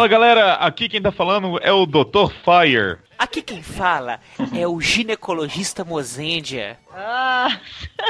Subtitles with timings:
[0.00, 2.32] Fala galera, aqui quem tá falando é o Dr.
[2.42, 2.96] Fire.
[3.18, 4.18] Aqui quem fala
[4.56, 6.78] é o ginecologista Mozendia.
[6.90, 7.60] Ah,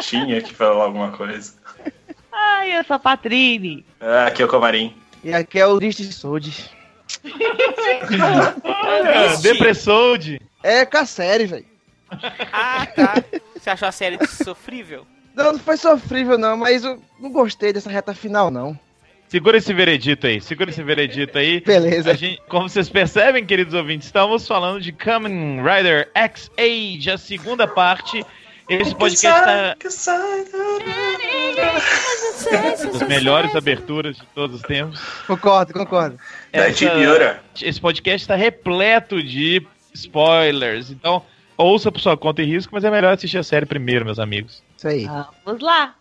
[0.01, 1.53] Tinha que falar alguma coisa.
[2.31, 3.85] ai, eu sou a Patrine.
[4.01, 4.95] Ah, aqui é o Comarim.
[5.25, 6.71] E aqui é o Triste Triste.
[9.43, 10.41] Depressode.
[10.63, 11.67] É com a série, velho.
[12.53, 13.15] Ah, tá.
[13.57, 15.05] Você achou a série sofrível?
[15.35, 18.79] Não, não foi sofrível não, mas eu não gostei dessa reta final não.
[19.31, 21.61] Segura esse veredito aí, segura esse veredito aí.
[21.65, 22.17] Beleza.
[22.17, 28.27] Gente, como vocês percebem, queridos ouvintes, estamos falando de Kamen Rider X-Age, a segunda parte.
[28.69, 29.77] Esse podcast tá...
[32.93, 35.01] As melhores aberturas de todos os tempos.
[35.29, 36.19] Concordo, concordo.
[36.53, 41.23] Essa, esse podcast está repleto de spoilers, então
[41.57, 44.61] ouça por sua conta e risco, mas é melhor assistir a série primeiro, meus amigos.
[44.77, 45.09] Isso aí.
[45.45, 45.95] Vamos lá.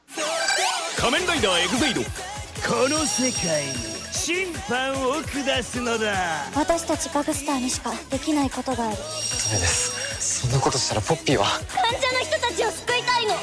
[0.96, 3.74] Kamen Rider この世界に
[4.12, 6.14] 審判を下すのだ。
[6.56, 8.98] 私たちガグスターにしかできないことがある。
[8.98, 10.42] ダメです。
[10.42, 11.46] そんなことしたらポッピーは。
[11.46, 13.34] 患者の人たちを救いたいの。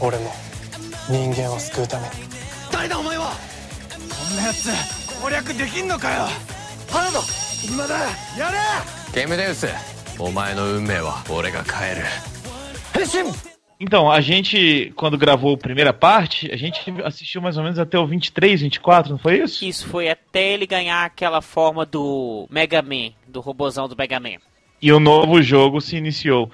[0.00, 0.32] 俺も
[1.08, 2.12] 人間を救うために。
[2.72, 3.32] 誰だお前は。
[3.90, 4.70] こんなやつ
[5.22, 6.28] 攻略できんのかよ。
[6.90, 7.18] 頼む。
[7.64, 7.98] 今だ。
[8.38, 8.58] やれ。
[9.12, 9.68] ゲームデウス。
[10.18, 12.02] お前の運命は俺が変える。
[12.92, 13.53] 変身
[13.84, 17.98] Então, a gente, quando gravou a primeira parte, a gente assistiu mais ou menos até
[17.98, 19.62] o 23, 24, não foi isso?
[19.62, 24.38] Isso foi até ele ganhar aquela forma do Mega Man, do robozão do Mega Man.
[24.80, 26.50] E o novo jogo se iniciou.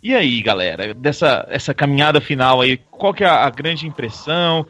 [0.00, 4.64] E aí, galera, dessa essa caminhada final aí, qual que é a, a grande impressão?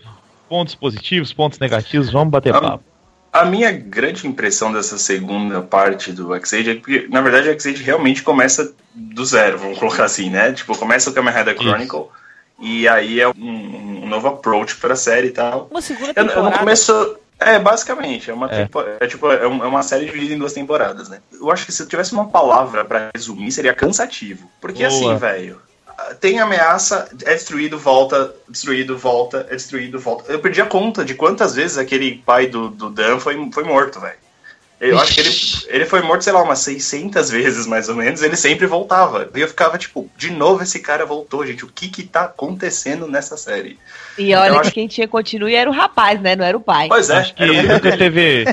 [0.48, 2.09] Pontos positivos, pontos negativos?
[2.09, 2.84] Vamos bater Ah, papo.
[3.32, 7.82] A minha grande impressão dessa segunda parte do X-Age é que, na verdade, o X-Age
[7.82, 10.52] realmente começa do zero, vamos colocar assim, né?
[10.52, 12.06] Tipo, começa o Kamen Rider Chronicle
[12.58, 15.68] e aí é um, um novo approach pra série e tal.
[15.70, 16.58] Uma segunda Eu, eu não temporada.
[16.58, 17.17] começo.
[17.40, 18.64] É, basicamente, é uma, É.
[18.64, 21.20] tempo- é, tipo, é um- é uma série dividida em duas temporadas, né?
[21.33, 24.50] Eu acho que se eu tivesse uma palavra pra resumir, seria cansativo.
[24.61, 24.88] Porque Boa.
[24.88, 25.61] assim, velho,
[26.20, 30.33] tem ameaça, é destruído, volta, destruído, volta, é destruído, volta.
[30.33, 34.01] Eu perdi a conta de quantas vezes aquele pai do, do Dan foi, foi morto,
[34.01, 34.27] velho.
[34.80, 35.30] Eu acho que ele,
[35.68, 39.28] ele foi morto, sei lá, umas 600 vezes mais ou menos, ele sempre voltava.
[39.34, 43.08] E eu ficava tipo, de novo esse cara voltou, gente, o que que tá acontecendo
[43.08, 43.77] nessa série?
[44.17, 46.36] E olha que acho- quem tinha continue era o rapaz, né?
[46.36, 46.86] Não era o pai.
[46.88, 48.44] Pois é, Acho que era um- nunca teve.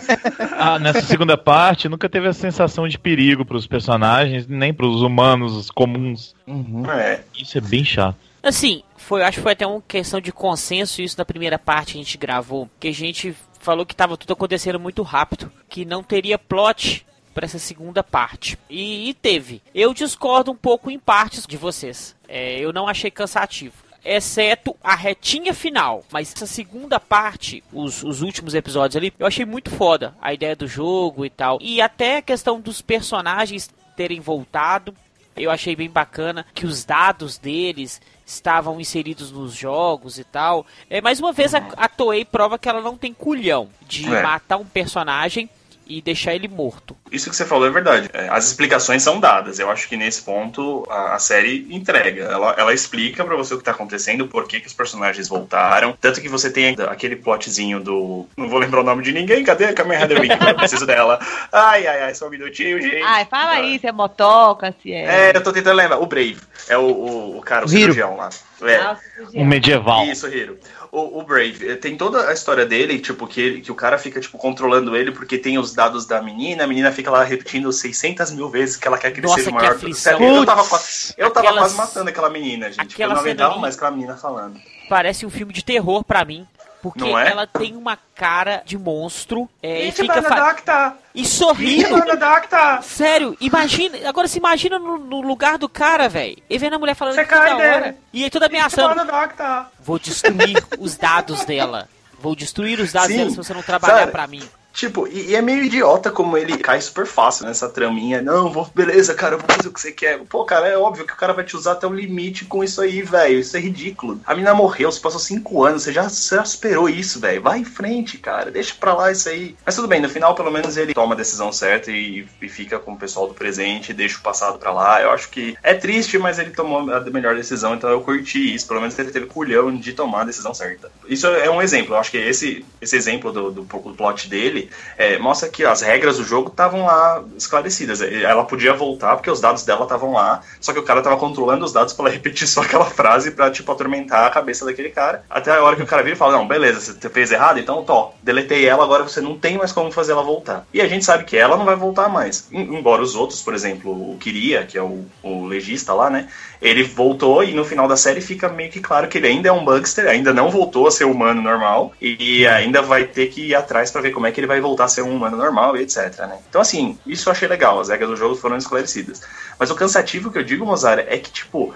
[0.58, 5.70] ah, nessa segunda parte, nunca teve a sensação de perigo pros personagens, nem pros humanos
[5.70, 6.34] comuns.
[6.48, 6.90] Uhum.
[6.90, 8.18] é, Isso é bem chato.
[8.42, 12.00] Assim, foi, acho que foi até uma questão de consenso isso na primeira parte que
[12.00, 13.36] a gente gravou, que a gente
[13.66, 17.04] falou que tava tudo acontecendo muito rápido, que não teria plot
[17.34, 18.58] para essa segunda parte.
[18.70, 19.62] E, e teve.
[19.74, 22.16] Eu discordo um pouco em partes de vocês.
[22.28, 23.84] É, eu não achei cansativo.
[24.06, 26.06] Exceto a retinha final.
[26.12, 30.16] Mas essa segunda parte, os, os últimos episódios ali, eu achei muito foda.
[30.22, 31.58] A ideia do jogo e tal.
[31.60, 34.96] E até a questão dos personagens terem voltado.
[35.36, 40.66] Eu achei bem bacana que os dados deles estavam inseridos nos jogos e tal.
[40.90, 44.22] É, mais uma vez, a, a Toei prova que ela não tem culhão de É.
[44.24, 45.50] matar um personagem
[45.88, 46.96] e deixar ele morto.
[47.12, 48.10] Isso que você falou é verdade.
[48.14, 49.60] É, As explicações são dadas.
[49.60, 52.24] Eu acho que nesse ponto a, a série entrega.
[52.26, 55.96] Ela, ela explica pra você o que tá acontecendo, por que, que os personagens voltaram.
[56.00, 58.28] Tanto que você tem aquele plotzinho do.
[58.36, 59.44] Não vou lembrar o nome de ninguém.
[59.44, 60.30] Cadê a Kamen Rider Wing?
[60.48, 61.20] Eu preciso dela.
[61.52, 63.02] Ai, ai, ai, só um minutinho, gente.
[63.04, 63.62] Ai, fala Ai.
[63.62, 65.32] aí, se é motoca, se é.
[65.32, 66.00] É, eu tô tentando lembrar.
[66.00, 66.38] O Brave.
[66.68, 67.80] É o, o, o cara, o Hiro.
[67.94, 68.30] cirurgião lá.
[68.64, 68.76] É.
[68.78, 68.98] Ah,
[69.34, 70.06] Um medieval.
[70.06, 70.58] Isso, Hiro.
[70.98, 73.98] O, o Brave, eh, tem toda a história dele, tipo, que, ele- que o cara
[73.98, 77.72] fica, tipo, controlando ele porque tem os dados da menina, a menina fica lá repetindo
[77.72, 79.76] 600 mil vezes que ela quer que ele Nossa, seja o que maior.
[79.76, 80.18] aflição.
[80.18, 82.86] Sério, eu tava, quase, eu tava Aquelas- quase matando aquela menina, gente.
[82.88, 84.60] porque Eu aquela não aguentava mais aquela menina falando.
[84.88, 86.48] Parece um filme de terror pra mim.
[86.82, 87.32] Porque é?
[87.32, 90.94] ela tem uma cara de monstro é, e fica fa- Benedicta!
[91.16, 91.96] E sorrindo.
[92.02, 92.82] Benedicta!
[92.82, 93.98] Sério, imagina.
[94.08, 96.38] Agora se imagina no, no lugar do cara, velho.
[96.50, 97.98] E vendo a mulher falando Você toda hora.
[98.12, 98.94] E aí toda ameaçando.
[98.94, 99.68] Benedicta!
[99.80, 101.88] Vou destruir os dados dela.
[102.20, 104.44] Vou destruir os dados Sim, dela se você não trabalhar pra mim.
[104.76, 108.22] Tipo, e, e é meio idiota como ele cai super fácil nessa traminha.
[108.22, 110.20] Não, vou, beleza, cara, eu vou fazer o que você quer.
[110.26, 112.82] Pô, cara, é óbvio que o cara vai te usar até o limite com isso
[112.82, 113.40] aí, velho.
[113.40, 114.20] Isso é ridículo.
[114.26, 116.44] A menina morreu, você passou cinco anos, você já, você já
[116.90, 117.42] isso, velho.
[117.42, 118.52] Vai em frente, cara.
[118.52, 119.56] Deixa pra lá isso aí.
[119.66, 122.78] Mas tudo bem, no final, pelo menos, ele toma a decisão certa e, e fica
[122.78, 125.02] com o pessoal do presente, deixa o passado pra lá.
[125.02, 128.68] Eu acho que é triste, mas ele tomou a melhor decisão, então eu curti isso.
[128.68, 130.92] Pelo menos ele teve culhão de tomar a decisão certa.
[131.08, 131.96] Isso é um exemplo.
[131.96, 134.65] Eu acho que esse, esse exemplo do, do, do plot dele
[134.98, 138.02] é, mostra que as regras do jogo estavam lá esclarecidas.
[138.02, 141.66] Ela podia voltar porque os dados dela estavam lá, só que o cara tava controlando
[141.66, 145.24] os dados pra ela repetir só aquela frase pra, tipo, atormentar a cabeça daquele cara.
[145.30, 147.84] Até a hora que o cara vira e fala, não, beleza, você fez errado, então,
[147.84, 150.66] tó, deletei ela, agora você não tem mais como fazer ela voltar.
[150.74, 152.48] E a gente sabe que ela não vai voltar mais.
[152.52, 156.28] Embora os outros, por exemplo, o Kiria, que é o, o legista lá, né,
[156.62, 159.52] ele voltou e no final da série fica meio que claro que ele ainda é
[159.52, 163.56] um Bugster, ainda não voltou a ser humano normal e ainda vai ter que ir
[163.56, 165.82] atrás para ver como é que ele vai voltar a ser um humano normal e
[165.82, 166.40] etc, né?
[166.50, 169.22] Então assim, isso eu achei legal, as regras do jogo foram esclarecidas.
[169.60, 171.74] Mas o cansativo que eu digo, Mozart, é que tipo,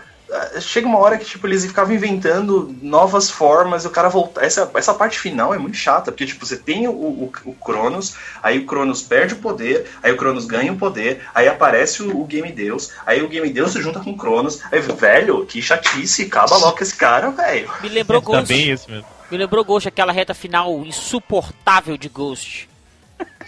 [0.62, 4.94] chega uma hora que tipo eles ficavam inventando novas formas o cara voltar essa, essa
[4.94, 8.66] parte final é muito chata porque tipo você tem o, o, o Cronos aí o
[8.66, 12.52] Cronos perde o poder aí o Cronos ganha o poder aí aparece o, o Game
[12.52, 16.58] Deus aí o Game Deus se junta com o Cronos aí velho que chatice acaba
[16.58, 18.48] logo esse cara velho Me lembrou Tá Ghost.
[18.48, 19.19] bem isso mesmo.
[19.32, 22.68] Me lembrou Ghost, aquela reta final insuportável de Ghost.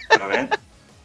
[0.08, 0.56] tá vendo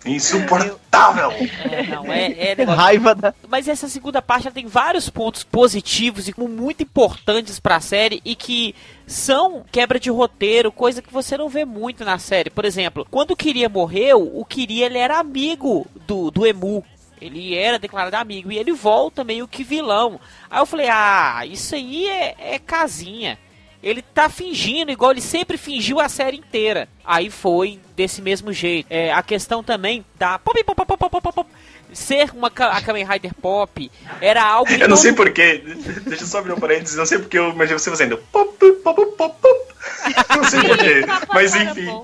[0.06, 1.32] insuportável
[1.70, 3.34] É, não, é, é negócio- Raiva da.
[3.50, 8.36] Mas essa segunda parte ela tem vários pontos positivos e muito importantes pra série e
[8.36, 8.74] que
[9.06, 12.50] são quebra de roteiro, coisa que você não vê muito na série.
[12.50, 16.86] Por exemplo, quando o Kiria morreu, o Kiria ele era amigo do, do Emu.
[17.20, 20.20] Ele era declarado amigo e ele volta meio que vilão.
[20.50, 23.40] Aí eu falei, ah, isso aí é, é casinha.
[23.88, 26.90] Ele tá fingindo, igual ele sempre fingiu a série inteira.
[27.06, 28.88] Aí foi desse mesmo jeito.
[28.90, 31.50] É, a questão também da pop, pop, pop, pop, pop, pop,
[31.94, 34.70] ser uma a Kamen Rider pop era algo.
[34.72, 35.64] eu não sei porquê
[36.06, 38.54] deixa eu só abrir um parênteses não sei porque eu imaginei você fazendo pop
[38.84, 39.58] pop pop pop
[40.36, 42.04] não sei porquê mas enfim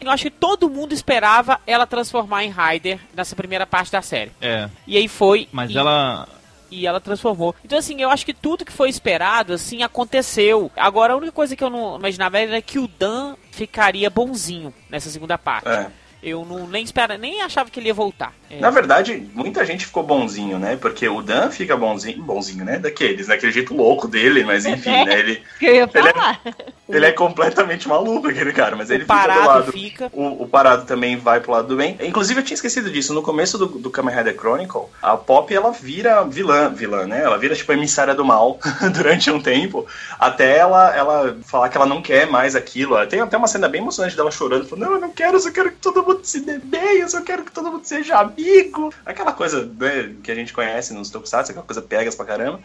[0.00, 4.32] Eu acho que todo mundo esperava ela transformar em Rider nessa primeira parte da série.
[4.40, 5.46] É, E aí foi.
[5.52, 6.26] mas e, ela.
[6.70, 7.54] E ela transformou.
[7.64, 10.70] Então, assim, eu acho que tudo que foi esperado, assim, aconteceu.
[10.76, 15.10] Agora, a única coisa que eu não imaginava era que o Dan ficaria bonzinho nessa
[15.10, 15.68] segunda parte.
[15.68, 15.90] É.
[16.22, 18.32] Eu não nem espera, nem achava que ele ia voltar.
[18.50, 18.58] É.
[18.60, 20.76] Na verdade, muita gente ficou bonzinho, né?
[20.76, 22.78] Porque o Dan fica bonzinho, bonzinho, né?
[22.78, 25.18] Daqueles, daquele jeito louco dele, mas enfim, né?
[25.18, 29.06] Ele, Que eu ia Ele é- ele é completamente maluco, aquele cara, mas ele o
[29.06, 29.72] fica do parado lado.
[29.72, 30.10] fica.
[30.12, 31.96] O, o parado também vai pro lado do bem.
[32.00, 33.14] Inclusive, eu tinha esquecido disso.
[33.14, 37.22] No começo do, do Kamen Rider Chronicle, a Pop ela vira vilã, vilã, né?
[37.22, 38.58] Ela vira tipo emissária do mal
[38.92, 39.86] durante um tempo,
[40.18, 42.96] até ela, ela falar que ela não quer mais aquilo.
[43.06, 45.50] Tem até uma cena bem emocionante dela chorando, falando: Não, eu não quero, eu só
[45.52, 48.92] quero que todo mundo se dê bem, eu só quero que todo mundo seja amigo.
[49.04, 52.60] Aquela coisa né, que a gente conhece nos Tokusatsu, aquela coisa pegas pra caramba.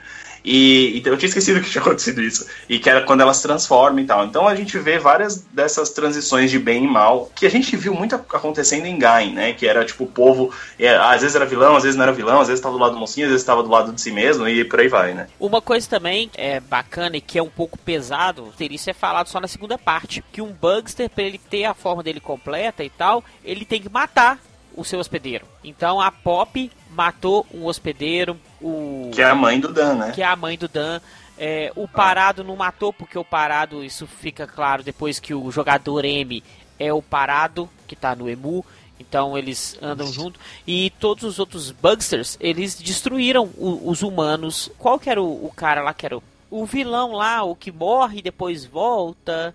[0.45, 2.45] E então eu tinha esquecido que tinha acontecido isso.
[2.69, 4.25] E que era quando ela se transforma e tal.
[4.25, 7.93] Então a gente vê várias dessas transições de bem e mal, que a gente viu
[7.93, 9.53] muito acontecendo em Gain, né?
[9.53, 12.39] Que era tipo o povo, é, às vezes era vilão, às vezes não era vilão,
[12.39, 14.47] às vezes estava do lado do mocinho, às vezes estava do lado de si mesmo,
[14.47, 15.27] e por aí vai, né?
[15.39, 19.27] Uma coisa também é bacana e que é um pouco pesado, ter isso é falado
[19.27, 22.89] só na segunda parte, que um Bugster, para ele ter a forma dele completa e
[22.89, 24.39] tal, ele tem que matar
[24.75, 25.45] o seu hospedeiro.
[25.63, 30.11] Então a Pop matou um hospedeiro, o Que é a mãe do Dan, né?
[30.11, 30.99] que é a mãe do Dan.
[31.37, 36.05] É, o Parado não matou, porque o Parado, isso fica claro depois que o jogador
[36.05, 36.41] M
[36.79, 38.65] é o Parado, que tá no Emu.
[38.97, 40.39] Então eles andam junto.
[40.65, 44.71] E todos os outros Bugsters, eles destruíram o- os humanos.
[44.79, 47.71] Qual que era o, o cara lá que era o, o vilão lá, o que
[47.73, 49.53] morre e depois volta?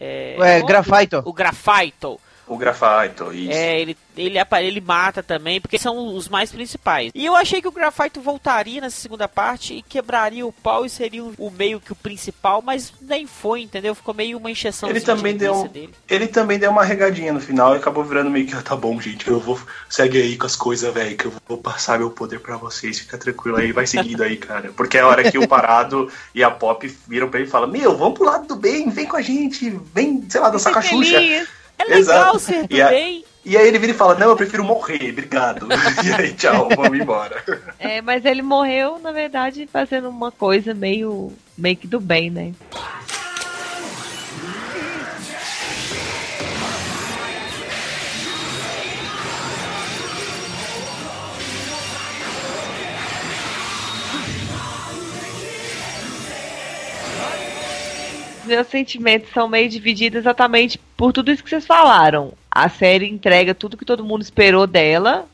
[0.00, 1.22] É, É, Grafaito.
[1.24, 2.20] O Grafaito.
[2.46, 3.52] O Grafaito, isso.
[3.52, 7.10] É, ele, ele, ele mata também, porque são os mais principais.
[7.14, 10.90] E eu achei que o Grafaito voltaria nessa segunda parte e quebraria o pau e
[10.90, 13.94] seria o, meio que o principal, mas nem foi, entendeu?
[13.94, 15.94] Ficou meio uma encheção Ele também deu dele.
[16.08, 19.00] Ele também deu uma regadinha no final e acabou virando meio que, "Ah, tá bom,
[19.00, 19.58] gente, eu vou.
[19.88, 23.16] Segue aí com as coisas, velho, que eu vou passar meu poder pra vocês, fica
[23.16, 24.72] tranquilo aí, vai seguindo aí, cara.
[24.76, 27.68] Porque é a hora que o Parado e a Pop viram pra ele e falam:
[27.68, 30.78] Meu, vamos pro lado do bem, vem com a gente, vem, sei lá, dançar com
[30.78, 31.18] a Xuxa.
[31.18, 31.63] Feliz.
[31.78, 32.38] É legal Exato.
[32.38, 33.24] ser do E a- bem.
[33.44, 35.66] E aí ele vira e fala: Não, eu prefiro morrer, obrigado.
[36.02, 37.42] e aí, tchau, vamos embora.
[37.78, 42.52] É, mas ele morreu, na verdade, fazendo uma coisa meio, meio que do bem, né?
[58.54, 62.34] Meus sentimentos são meio divididos exatamente por tudo isso que vocês falaram.
[62.48, 65.26] A série entrega tudo que todo mundo esperou dela,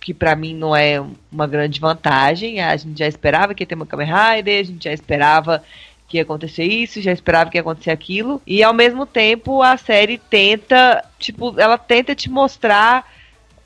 [0.00, 2.62] que pra mim não é uma grande vantagem.
[2.62, 5.62] A gente já esperava que ia ter uma Kamen Rider, a gente já esperava
[6.08, 8.40] que ia acontecer isso, já esperava que ia acontecer aquilo.
[8.46, 13.06] E ao mesmo tempo a série tenta, tipo, ela tenta te mostrar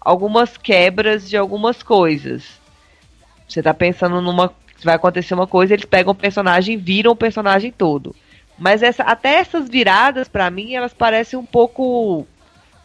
[0.00, 2.42] algumas quebras de algumas coisas.
[3.48, 4.52] Você tá pensando numa.
[4.82, 8.12] Vai acontecer uma coisa, eles pegam o personagem viram o personagem todo.
[8.58, 12.26] Mas essa, até essas viradas, pra mim, elas parecem um pouco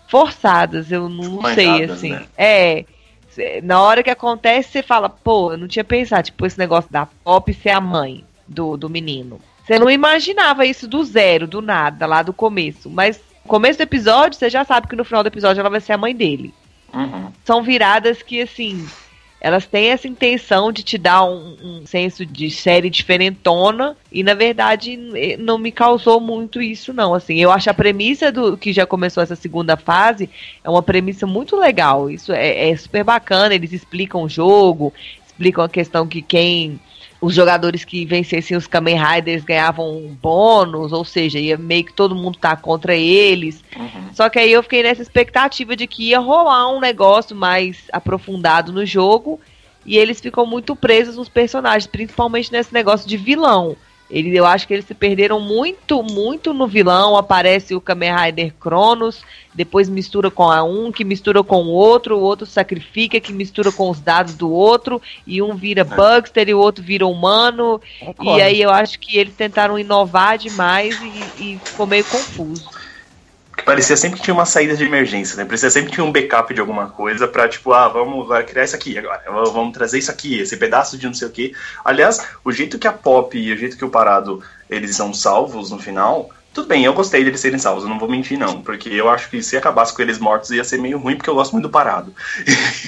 [0.08, 0.92] forçadas.
[0.92, 2.12] Eu não sei, assim.
[2.12, 2.26] né?
[2.38, 2.86] É.
[3.30, 6.92] cê- Na hora que acontece, você fala, pô, eu não tinha pensado, tipo, esse negócio
[6.92, 9.40] da Pop ser a mãe do, do menino.
[9.66, 12.90] Você não imaginava isso do zero, do nada, lá do começo.
[12.90, 15.80] Mas no começo do episódio, você já sabe que no final do episódio ela vai
[15.80, 16.54] ser a mãe dele
[16.94, 17.32] Uhum.
[17.46, 18.86] são viradas que, assim,
[19.42, 24.36] elas têm essa intenção de te dar um, um senso de série diferentona e, na
[24.36, 24.96] verdade,
[25.40, 27.16] não me causou muito isso, não.
[27.16, 30.30] Assim, eu acho a premissa do que já começou essa segunda fase
[30.64, 32.08] é uma premissa muito legal.
[32.08, 34.94] Isso é, é super bacana, eles explicam o jogo,
[35.26, 36.80] explicam a questão que quem
[37.22, 41.94] os jogadores que vencessem os Kamen Riders ganhavam um bônus, ou seja, ia meio que
[41.94, 43.64] todo mundo tá contra eles.
[43.78, 44.10] Uhum.
[44.12, 48.74] Só que aí eu fiquei nessa expectativa de que ia rolar um negócio mais aprofundado
[48.74, 49.40] no jogo
[49.86, 53.78] e eles ficam muito presos nos personagens, principalmente nesse negócio de vilão.
[54.12, 57.16] Ele, eu acho que eles se perderam muito, muito no vilão.
[57.16, 62.18] Aparece o Kamen Rider Cronos, depois mistura com a um, que mistura com o outro,
[62.18, 66.54] o outro sacrifica, que mistura com os dados do outro, e um vira Bugster e
[66.54, 67.82] o outro vira humano.
[68.00, 68.38] Concordo.
[68.38, 72.81] E aí eu acho que eles tentaram inovar demais e, e ficou meio confuso.
[73.56, 75.46] Que parecia sempre que tinha uma saída de emergência, né?
[75.46, 78.64] Parecia sempre que tinha um backup de alguma coisa pra, tipo, ah, vamos agora criar
[78.64, 79.22] isso aqui agora.
[79.28, 81.54] Vamos trazer isso aqui, esse pedaço de não sei o quê.
[81.84, 85.70] Aliás, o jeito que a Pop e o jeito que o Parado eles são salvos
[85.70, 86.30] no final.
[86.54, 88.62] Tudo bem, eu gostei deles serem salvos, eu não vou mentir, não.
[88.62, 91.36] Porque eu acho que se acabasse com eles mortos ia ser meio ruim, porque eu
[91.36, 92.14] gosto muito do parado.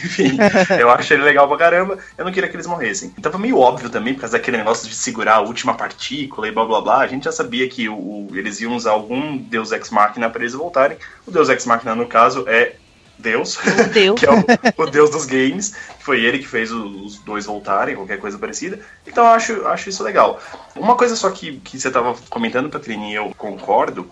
[0.03, 0.37] Enfim,
[0.77, 3.13] eu acho ele legal pra caramba, eu não queria que eles morressem.
[3.17, 6.51] Então foi meio óbvio também, por causa daquele negócio de segurar a última partícula e
[6.51, 6.97] blá blá blá.
[6.99, 10.41] A gente já sabia que o, o- eles iam usar algum Deus Ex Machina pra
[10.41, 10.97] eles voltarem.
[11.25, 12.75] O Deus Ex Machina, no caso, é
[13.17, 13.59] Deus,
[13.93, 14.19] Deus.
[14.19, 15.73] que é o, o Deus dos games.
[15.97, 18.79] que Foi ele que fez os dois voltarem, qualquer coisa parecida.
[19.05, 20.41] Então eu acho, acho isso legal.
[20.75, 24.09] Uma coisa só que, que você tava comentando, Patrini, e eu concordo,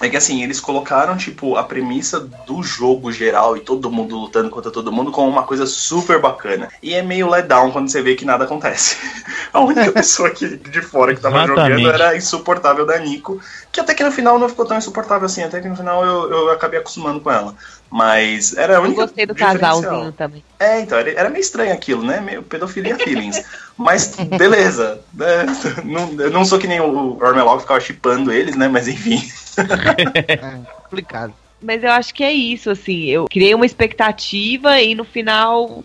[0.00, 4.48] é que assim, eles colocaram, tipo, a premissa do jogo geral e todo mundo lutando
[4.48, 6.68] contra todo mundo como uma coisa super bacana.
[6.80, 8.96] E é meio let down quando você vê que nada acontece.
[9.52, 11.70] A única pessoa que, de fora que tava Exatamente.
[11.70, 13.40] jogando era a insuportável da Nico,
[13.72, 16.30] que até que no final não ficou tão insuportável assim, até que no final eu,
[16.30, 17.54] eu acabei acostumando com ela.
[17.90, 19.02] Mas era a Eu única.
[19.02, 20.44] gostei do casalzinho também.
[20.58, 22.20] É, então, era, era meio estranho aquilo, né?
[22.20, 23.42] Meio pedofilia feelings.
[23.76, 25.00] Mas, beleza.
[25.14, 25.46] né?
[25.84, 28.68] Não, eu não sou que nem o Ormelog ficava chipando eles, né?
[28.68, 29.20] Mas enfim.
[29.58, 30.36] É,
[30.82, 31.34] complicado.
[31.60, 33.06] Mas eu acho que é isso, assim.
[33.06, 35.82] Eu criei uma expectativa e no final,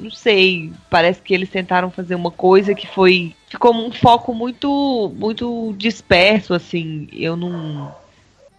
[0.00, 3.34] não sei, parece que eles tentaram fazer uma coisa que foi.
[3.48, 7.08] Ficou um foco muito, muito disperso, assim.
[7.12, 7.94] Eu não.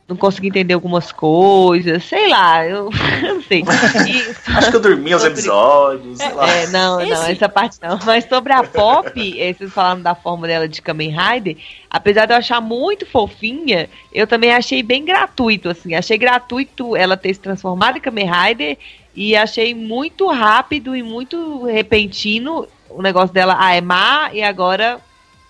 [0.07, 2.89] Não consegui entender algumas coisas, sei lá, eu
[3.23, 3.59] não sei.
[3.61, 6.47] E Acho que eu dormi os episódios, sei lá.
[6.49, 7.99] É, não, não, Esse- essa parte não.
[8.05, 11.57] Mas sobre a Pop, eh, vocês falaram da forma dela de Kamen Rider,
[11.89, 15.93] apesar de eu achar muito fofinha, eu também achei bem gratuito, assim.
[15.93, 18.77] Achei gratuito ela ter se transformado em Kamen Rider
[19.13, 24.99] e achei muito rápido e muito repentino o negócio dela, ah, é má e agora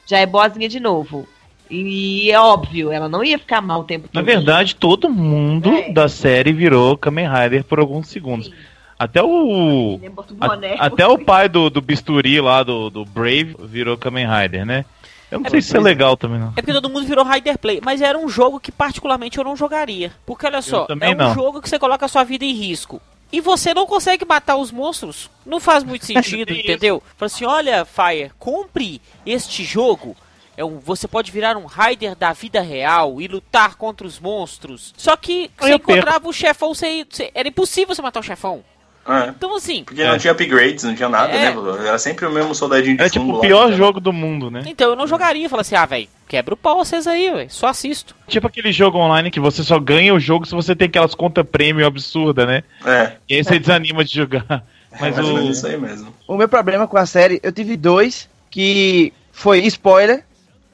[0.07, 1.27] já é boazinha de novo.
[1.69, 4.25] E é óbvio, ela não ia ficar mal o tempo Na todo.
[4.25, 5.91] verdade, todo mundo É.
[5.91, 8.51] da série virou Kamen Rider por alguns segundos.
[8.99, 9.99] Até o.
[10.39, 14.85] A- até o pai do, do bisturi lá, do, do Brave, virou Kamen Rider, né?
[15.29, 16.47] Eu não É, sei se isso é legal também, não.
[16.55, 19.55] É porque todo mundo virou Rider Play, mas era um jogo que particularmente eu não
[19.57, 20.11] jogaria.
[20.25, 21.33] Porque olha só, é um não.
[21.33, 23.01] jogo que você coloca a sua vida em risco.
[23.31, 25.29] E você não consegue matar os monstros.
[25.45, 27.03] Não faz muito sentido, entendeu?
[27.17, 30.15] Fala assim, olha, Fire, compre este jogo.
[30.57, 34.93] É um, você pode virar um Rider da vida real e lutar contra os monstros.
[34.97, 35.91] Só que você eu perco.
[35.91, 38.63] encontrava o chefão, você, você- era impossível você matar o chefão.
[39.07, 39.29] É.
[39.29, 41.53] Então assim, Porque não tinha upgrades, não tinha nada, É.
[41.55, 41.87] né?
[41.87, 43.77] Era sempre o mesmo soldadinho de Era fundo tipo o lá, pior né?
[43.77, 44.63] jogo do mundo, né?
[44.65, 45.47] então eu não jogaria.
[45.47, 48.13] Fala assim, ah, velho, quebra o pau vocês aí, ué, só assisto.
[48.27, 51.45] Tipo aquele jogo online que você só ganha o jogo se você tem aquelas contas
[51.49, 52.63] premium absurda, né?
[52.85, 54.45] É, E aí você desanima de jogar.
[54.99, 55.51] Mas mais ou menos o.
[55.51, 56.13] isso aí mesmo.
[56.27, 60.25] O meu problema com a série, eu tive dois, que foi spoiler,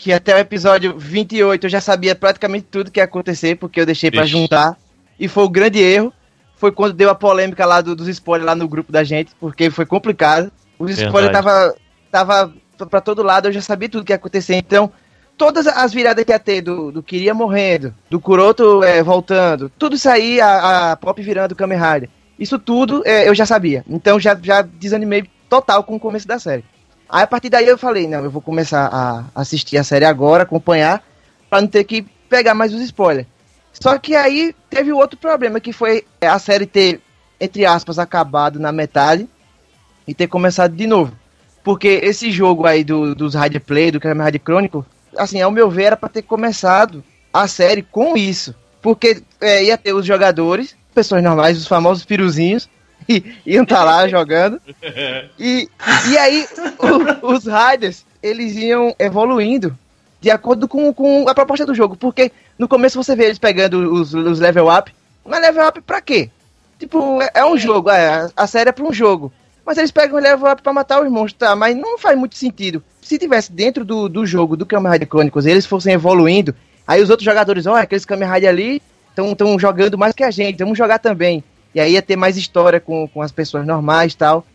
[0.04, 3.86] que até o episódio 28 eu já sabia praticamente tudo que ia acontecer, porque eu
[3.86, 4.34] deixei pra Vixe.
[4.34, 4.78] juntar.
[5.18, 6.12] E foi o grande erro.
[6.58, 9.70] Foi quando deu a polêmica lá do- dos spoilers lá no grupo da gente, porque
[9.70, 10.52] foi complicado.
[10.78, 11.76] Os spoilers tava,
[12.12, 12.54] tava
[12.90, 14.56] pra todo lado, eu já sabia tudo que ia acontecer.
[14.56, 14.92] Então,
[15.38, 19.96] todas as viradas que ia ter do, do Kiria morrendo, do Kuroto é, voltando, tudo
[19.96, 22.10] isso aí, a, a Pop virando Kamen Rider.
[22.38, 23.86] Isso tudo é, eu já sabia.
[23.88, 26.66] Então já, já desanimei total com o começo da série.
[27.14, 30.42] Aí a partir daí eu falei, não, eu vou começar a assistir a série agora,
[30.42, 31.04] acompanhar,
[31.48, 33.28] pra não ter que pegar mais os spoilers.
[33.72, 37.00] Só que aí teve outro problema, que foi a série ter,
[37.40, 39.30] entre aspas, acabado na metade
[40.08, 41.14] e ter começado de novo.
[41.64, 44.84] Porque esse jogo aí do, dos Rider Play, do Kamen Rider Chronicle,
[45.16, 48.56] assim, ao meu ver, era pra ter começado a série com isso.
[48.82, 52.68] Porque é, ia ter os jogadores, pessoas normais, os famosos piruzinhos,
[53.08, 54.60] e iam estar lá jogando.
[55.40, 55.70] E,
[56.10, 56.48] e aí,
[57.22, 59.78] o- os Riders, eles iam evoluindo
[60.22, 61.96] de acordo com, com a proposta do jogo.
[61.96, 64.94] Porque no começo você vê eles pegando os, os level up.
[65.26, 66.30] Mas level up pra quê?
[66.80, 69.32] Tipo, é, é um jogo, é, a, série é pra um jogo.
[69.66, 71.56] Mas eles pegam o level up pra matar os monstros, tá?
[71.56, 72.84] Mas não faz muito sentido.
[73.02, 76.54] Se tivesse dentro do, do jogo do Kamen Rider Chronicles, eles fossem evoluindo,
[76.86, 78.82] aí os outros jogadores, ó, aqueles Kamen Rider ali
[79.32, 81.42] estão jogando mais que a gente, vamos jogar também.
[81.74, 84.46] E aí ia ter mais história com, com as pessoas normais e tal.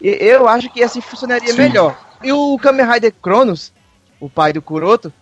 [0.00, 1.58] E eu acho que assim funcionaria Sim.
[1.58, 1.96] melhor.
[2.22, 3.72] E o Kamen Rider Cronos,
[4.20, 5.12] o pai do Kuroto,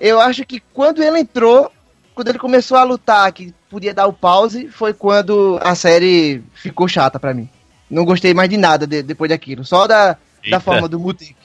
[0.00, 1.70] eu acho que quando ele entrou,
[2.14, 6.88] quando ele começou a lutar, que podia dar o pause, foi quando a série ficou
[6.88, 7.48] chata pra mim.
[7.90, 9.64] Não gostei mais de nada de- depois daquilo.
[9.64, 10.16] Só da,
[10.50, 11.36] da forma do Mutek.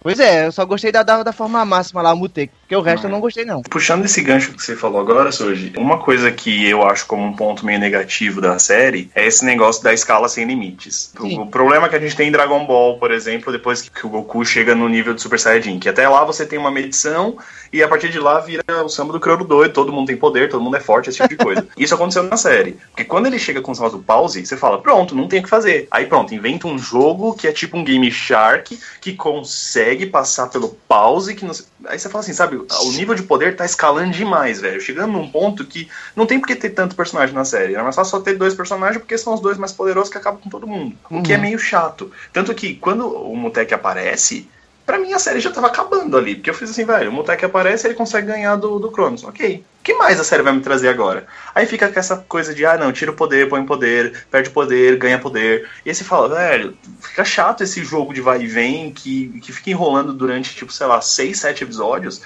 [0.00, 2.52] Pois é, eu só gostei da, da, da forma máxima lá, o Mutek.
[2.64, 3.62] Porque o resto eu não gostei, não.
[3.62, 7.34] Puxando esse gancho que você falou agora, Soji, uma coisa que eu acho como um
[7.34, 11.12] ponto meio negativo da série é esse negócio da escala sem limites.
[11.20, 11.40] Sim.
[11.40, 14.44] O, problema que a gente tem em Dragon Ball, por exemplo, depois que, o Goku
[14.44, 17.36] chega no nível de Super Saiyajin, que até lá você tem uma medição
[17.72, 20.48] e a partir de lá vira o samba do Crono doido, todo mundo tem poder,
[20.48, 21.66] todo mundo é forte, esse tipo de coisa.
[21.76, 22.78] Isso aconteceu na série.
[22.90, 25.48] Porque quando ele chega com o do pause, você fala, pronto, não tem o que
[25.48, 25.86] fazer.
[25.90, 30.68] Aí pronto, inventa um jogo que é tipo um Game Shark, que consegue passar pelo
[30.88, 31.52] pause, que não
[31.86, 34.80] Aí você fala assim, sabe, o nível de poder tá escalando demais, velho.
[34.80, 37.74] Chegando num ponto que não tem por que ter tanto personagem na série.
[37.74, 40.40] Era mais fácil só ter dois personagens, porque são os dois mais poderosos que acabam
[40.40, 40.96] com todo mundo.
[41.10, 42.10] O que é meio chato.
[42.32, 44.48] Tanto que quando o Mutek aparece,
[44.84, 46.34] pra mim a série já tava acabando ali.
[46.34, 49.24] Porque eu fiz assim, velho, o Mutek aparece e ele consegue ganhar do, do Cronos.
[49.24, 49.64] Ok.
[49.80, 51.26] O que mais a série vai me trazer agora?
[51.54, 54.96] Aí fica com essa coisa de, ah, não, tira o poder, põe poder, perde poder,
[54.96, 55.68] ganha poder.
[55.84, 59.52] E aí você fala, velho, fica chato esse jogo de vai e vem que, que
[59.52, 62.22] fica enrolando durante, tipo, sei lá, seis, sete episódios.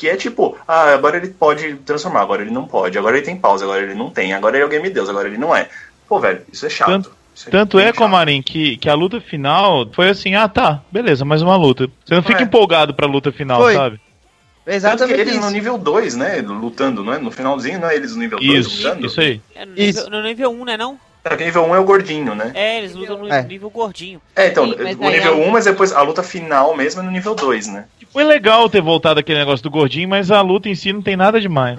[0.00, 3.36] Que é tipo, ah, agora ele pode transformar, agora ele não pode, agora ele tem
[3.36, 5.68] pausa, agora ele não tem, agora ele é o Game Deus, agora ele não é.
[6.08, 6.88] Pô, velho, isso é chato.
[6.88, 7.96] Tanto- Isso Tanto é, chato.
[7.96, 11.86] Comarim, que, que a luta final foi assim, ah tá, beleza, mais uma luta.
[12.02, 12.44] Você não fica É.
[12.44, 13.74] empolgado pra luta final, Foi.
[13.74, 13.96] sabe?
[13.98, 15.42] Tanto que Exatamente eles isso.
[15.44, 17.18] no nível 2, né, lutando, não é?
[17.18, 19.06] No finalzinho, não é eles no nível 2 Isso, lutando?
[19.06, 19.40] isso aí.
[19.54, 20.04] É no Isso.
[20.04, 20.98] nível, no nível 1, né não?
[21.24, 22.50] É, que nível 1 um é o gordinho, né?
[22.54, 23.42] É, eles lutam no É.
[23.42, 24.20] nível gordinho.
[24.34, 27.04] É, então, Sim, o nível é- 1, um, mas depois a luta final mesmo é
[27.04, 27.84] no nível 2, né?
[28.12, 31.16] Foi legal ter voltado aquele negócio do gordinho, mas a luta em si não tem
[31.16, 31.78] nada demais.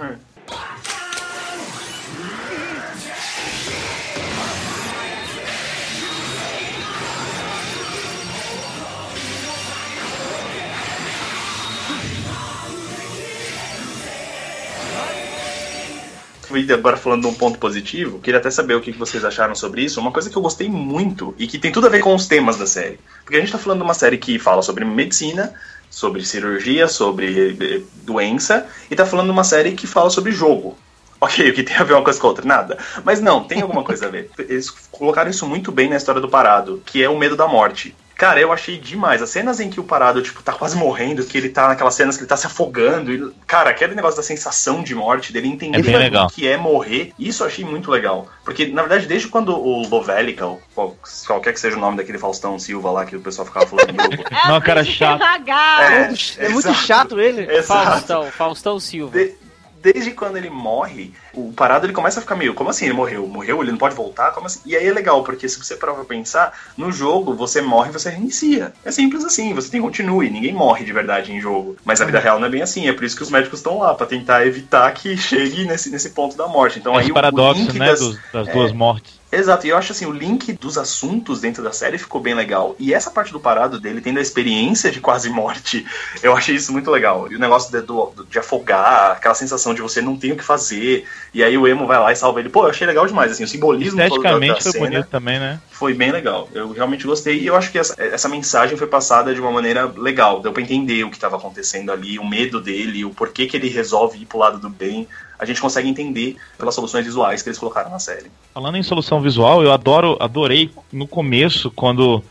[16.56, 19.82] E agora falando de um ponto positivo, queria até saber o que vocês acharam sobre
[19.82, 20.00] isso.
[20.00, 22.56] Uma coisa que eu gostei muito e que tem tudo a ver com os temas
[22.56, 22.98] da série.
[23.24, 25.52] Porque a gente tá falando de uma série que fala sobre medicina,
[25.90, 30.76] sobre cirurgia, sobre eh, doença, e tá falando de uma série que fala sobre jogo.
[31.22, 32.44] Ok, o que tem a ver uma coisa com a outra?
[32.44, 32.76] Nada.
[33.04, 34.28] Mas não, tem alguma coisa a ver.
[34.36, 37.94] Eles colocaram isso muito bem na história do Parado, que é o medo da morte.
[38.22, 39.20] Cara, eu achei demais.
[39.20, 42.16] As cenas em que o Parado, tipo, tá quase morrendo, que ele tá naquelas cenas
[42.16, 43.12] que ele tá se afogando.
[43.12, 46.56] E, cara, aquele negócio da sensação de morte, dele entender É bem o que é
[46.56, 48.28] morrer, isso eu achei muito legal.
[48.44, 52.16] Porque, na verdade, desde quando o Lovelica, ou qual- qualquer que seja o nome daquele
[52.16, 54.24] Faustão Silva lá, que o pessoal ficava falando no grupo.
[54.46, 55.18] Não, cara chato.
[55.18, 55.92] Devagar.
[55.92, 56.86] É, é muito exato.
[56.86, 57.52] chato ele.
[57.52, 57.84] Exato.
[57.90, 59.18] Faustão, Faustão Silva.
[59.18, 59.34] De-
[59.82, 63.26] desde quando ele morre, o parado ele começa a ficar meio, como assim ele morreu?
[63.26, 63.60] Morreu?
[63.62, 64.30] Ele não pode voltar?
[64.32, 64.60] Como assim?
[64.64, 67.92] E aí é legal, porque se você parar pra pensar, no jogo você morre e
[67.92, 68.72] você reinicia.
[68.84, 71.76] É simples assim, você tem continue, ninguém morre de verdade em jogo.
[71.84, 73.78] Mas a vida real não é bem assim, é por isso que os médicos estão
[73.78, 76.78] lá, pra tentar evitar que chegue nesse, nesse ponto da morte.
[76.78, 78.00] Então aí Esse o- o paradoxo, link né, das-
[78.32, 79.21] das duas mortes.
[79.32, 82.76] Exato, e eu acho assim, o link dos assuntos dentro da série ficou bem legal.
[82.78, 85.86] E essa parte do parado dele, tendo a experiência de quase morte,
[86.22, 87.32] eu achei isso muito legal.
[87.32, 90.44] E o negócio de, do- de afogar, aquela sensação de você não tem o que
[90.44, 92.50] fazer, e aí o emo vai lá e salva ele.
[92.50, 95.08] Pô, eu achei legal demais, assim, o simbolismo todo da- da Esteticamente foi cena bonito
[95.08, 95.60] também, né?
[95.70, 96.48] foi bem legal.
[96.52, 99.86] Eu realmente gostei e eu acho que essa, essa mensagem foi passada de uma maneira
[99.96, 100.40] legal.
[100.40, 103.68] Deu pra entender o que estava acontecendo ali, o medo dele, o porquê que ele
[103.68, 105.08] resolve ir pro lado do bem.
[105.42, 108.30] A gente consegue entender pelas soluções visuais que eles colocaram na série.
[108.54, 112.22] Falando em solução visual, eu adoro, adorei no começo, quando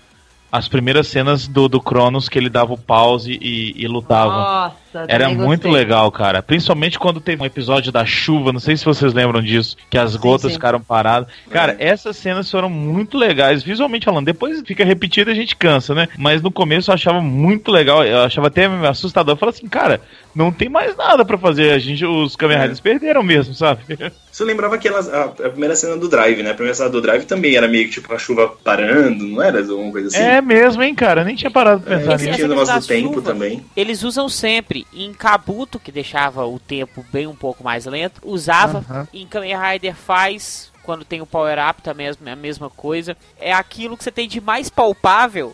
[0.51, 4.31] as primeiras cenas do, do Cronos que ele dava o pause e, e lutava.
[4.33, 5.71] Nossa, Era muito gostei.
[5.71, 6.43] legal, cara.
[6.43, 10.17] Principalmente quando teve um episódio da chuva, não sei se vocês lembram disso, que as
[10.17, 10.55] gotas sim.
[10.55, 11.29] ficaram paradas.
[11.49, 14.25] Cara, essas cenas foram muito legais, visualmente falando.
[14.25, 16.09] Depois fica repetido e a gente cansa, né?
[16.17, 19.33] Mas no começo eu achava muito legal, eu achava até assustador.
[19.33, 20.01] Eu falava assim, cara,
[20.33, 21.71] não tem mais nada pra fazer.
[21.71, 23.83] A gente, os Kamen Riders perderam mesmo, sabe?
[24.31, 26.51] Você lembrava aquela a, a primeira cena do Drive, né?
[26.51, 29.59] A primeira cena do Drive também era meio que tipo a chuva parando, não era
[29.59, 30.17] alguma coisa assim?
[30.17, 31.21] É mesmo, hein, cara?
[31.21, 32.35] Eu nem tinha parado pra pensar É, nisso.
[32.35, 33.65] tinha negócio do tempo chuva, também.
[33.75, 38.79] Eles usam sempre em Kabuto, que deixava o tempo bem um pouco mais lento, usava
[38.89, 39.07] Aham.
[39.13, 43.15] em Kamen Rider faz quando tem o power up tá mesmo, é a mesma coisa.
[43.39, 45.53] É aquilo que você tem de mais palpável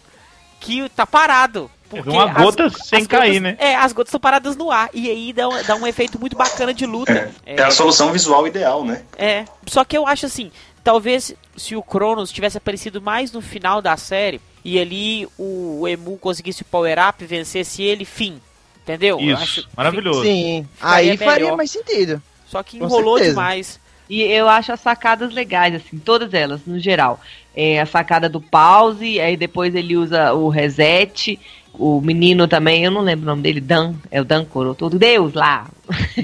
[0.60, 1.70] que tá parado.
[1.89, 3.58] Porque uma as- gota sem as cair, gotas- né?
[3.60, 4.89] É, as gotas estão paradas no ar.
[4.93, 7.32] E aí dá um, dá um efeito muito bacana de luta.
[7.45, 9.04] É a solução visual ideal, né?
[9.17, 10.52] É, só que eu acho assim,
[10.84, 16.17] talvez se o Cronos tivesse aparecido mais no final da série e ali o Emu
[16.17, 18.39] conseguisse o power up, vencesse ele, fim.
[18.84, 19.19] Entendeu?
[19.19, 20.23] Eu Isso, acho- maravilhoso.
[20.23, 21.58] Sim, Ficaria aí faria melhor.
[21.58, 22.21] mais sentido.
[22.47, 23.80] Só que enrolou demais.
[24.10, 27.19] E eu acho as sacadas legais, assim, todas elas, no geral.
[27.54, 31.38] É a sacada do pause, aí depois ele usa o reset.
[31.78, 34.90] O menino também, eu não lembro o nome dele, Dan, é o Dan Coroto, o
[34.90, 35.68] Deus lá.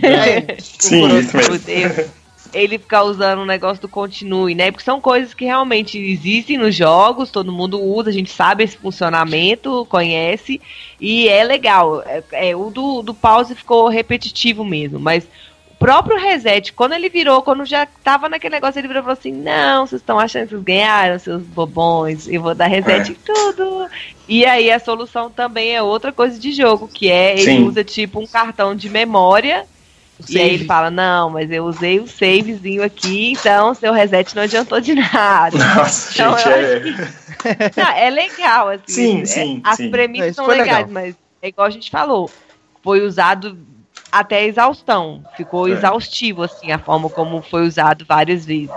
[0.02, 1.56] É, Sim, Coroto, isso mesmo.
[1.56, 2.10] o Deus.
[2.54, 4.70] Ele ficar usando o negócio do continue, né?
[4.70, 8.78] Porque são coisas que realmente existem nos jogos, todo mundo usa, a gente sabe esse
[8.78, 10.62] funcionamento, conhece,
[11.02, 12.04] e é legal.
[12.04, 15.30] É, é, o do, do pause ficou repetitivo mesmo, mas o
[15.86, 19.32] próprio reset, quando ele virou, quando já tava naquele negócio, ele virou e falou assim:
[19.34, 23.12] Não, vocês estão achando que vocês ganharam, seus bobões, eu vou dar reset É.
[23.12, 23.88] em tudo.
[24.28, 27.64] E aí a solução também é outra coisa de jogo, que é ele Sim.
[27.68, 29.66] usa tipo um cartão de memória.
[30.30, 34.44] E aí ele fala, não, mas eu usei o savezinho aqui, então seu reset não
[34.44, 35.58] adiantou de nada.
[35.58, 37.72] Nossa, Então, gente, eu é.
[37.76, 38.84] Não, é legal, assim.
[38.86, 39.90] Sim, é- sim, As sim.
[39.92, 40.88] premissas Isso são legais, legal.
[40.92, 42.30] mas é igual a gente falou.
[42.82, 43.58] Foi usado
[44.20, 45.24] até a exaustão.
[45.36, 45.72] Ficou É.
[45.72, 48.70] exaustivo, assim, a forma como foi usado várias vezes.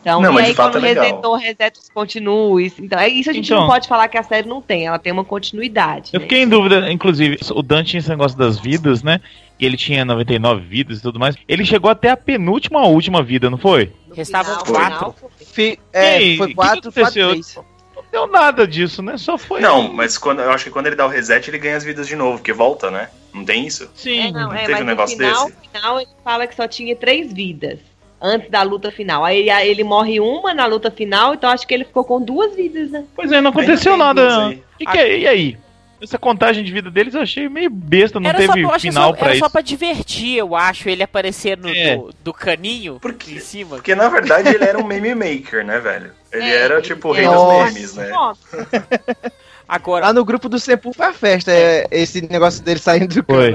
[0.00, 2.78] Então, Não, e aí quando é resetou, reseta os continues.
[2.78, 3.60] Então, é isso a gente Então.
[3.62, 6.10] não pode falar que a série não tem, ela tem uma continuidade.
[6.12, 6.24] Eu né?
[6.26, 9.18] fiquei em dúvida, inclusive, o Dan tinha esse negócio das vidas, né?
[9.58, 11.36] E ele tinha 99 vidas e tudo mais.
[11.48, 13.92] Ele chegou até a penúltima ou última vida, não foi?
[14.14, 14.72] Restavam quatro.
[14.74, 15.14] final,
[15.52, 17.28] Fi- é, E aí, foi que que 4, 4, aconteceu?
[17.30, 17.56] 3.
[17.56, 17.64] Não
[18.14, 19.18] deu nada disso, né?
[19.18, 19.60] Só foi.
[19.60, 22.06] Não, mas quando, eu acho que quando ele dá o reset, ele ganha as vidas
[22.06, 23.10] de novo, porque volta, né?
[23.32, 23.90] Não tem isso?
[23.94, 24.28] Sim.
[24.28, 25.58] É, não, é, teve mas um negócio no final, desse?
[25.72, 27.80] final ele fala que só tinha três vidas
[28.22, 29.24] antes da luta final.
[29.24, 32.90] Aí ele morre uma na luta final, então acho que ele ficou com duas vidas,
[32.90, 33.04] né?
[33.16, 34.46] Pois é, não aconteceu duas nada.
[34.46, 34.62] aí.
[34.78, 35.58] Que- e aí?
[36.02, 39.26] Essa contagem de vida deles eu achei meio besta, não era teve final só, pra
[39.26, 39.44] era isso.
[39.44, 41.96] só pra divertir, eu acho, ele aparecer no, É.
[41.96, 43.32] do, do caninho Por quê?
[43.36, 43.76] em cima.
[43.76, 46.12] Porque na verdade ele era um meme maker, né, velho?
[46.32, 48.10] Ele É, era tipo o rei dos memes, né?
[49.66, 53.24] Agora, Lá no grupo do Sempu foi a festa, é, esse negócio dele saindo do
[53.24, 53.54] Foi.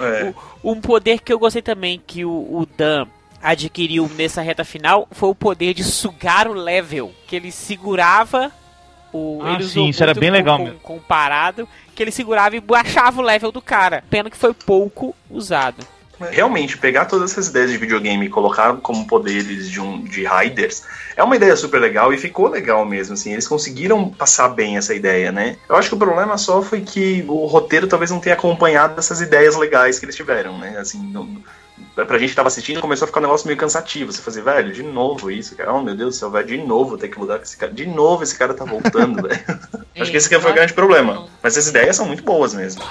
[0.00, 0.34] É.
[0.64, 3.06] um poder que eu gostei também que o, o Dan
[3.40, 7.12] adquiriu nessa reta final foi o poder de sugar o level.
[7.28, 8.50] Que ele segurava
[9.14, 9.40] o.
[9.42, 10.78] Ah, ele sim, isso era bem com- legal com, mesmo.
[10.80, 14.02] Comparado, que ele segurava e baixava o level do cara.
[14.10, 15.86] Pena que foi pouco usado.
[16.30, 20.84] Realmente, pegar todas essas ideias de videogame e colocar como poderes de, um, de Riders
[21.16, 23.32] é uma ideia super legal e ficou legal mesmo, assim.
[23.32, 25.56] Eles conseguiram passar bem essa ideia, né?
[25.68, 29.20] Eu acho que o problema só foi que o roteiro talvez não tenha acompanhado essas
[29.20, 30.78] ideias legais que eles tiveram, né?
[30.78, 31.28] Assim, não,
[31.94, 34.12] pra gente que tava assistindo, começou a ficar um negócio meio cansativo.
[34.12, 35.72] Você fazer, velho, de novo isso, cara.
[35.72, 37.72] Oh, meu Deus do céu, vai de novo ter que com esse cara.
[37.72, 39.44] De novo esse cara tá voltando, velho.
[39.98, 41.26] Acho que esse que foi o grande problema.
[41.42, 42.82] Mas as ideias são muito boas mesmo.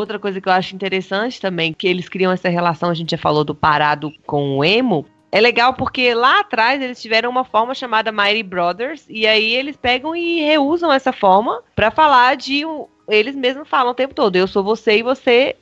[0.00, 3.18] Outra coisa que eu acho interessante também, que eles criam essa relação, a gente já
[3.18, 5.04] falou do parado com o emo.
[5.30, 9.76] É legal porque lá atrás eles tiveram uma forma chamada Mighty Brothers, e aí eles
[9.76, 12.64] pegam e reusam essa forma pra falar de.
[12.64, 15.54] um- eles mesmos falam o tempo todo: eu sou você e você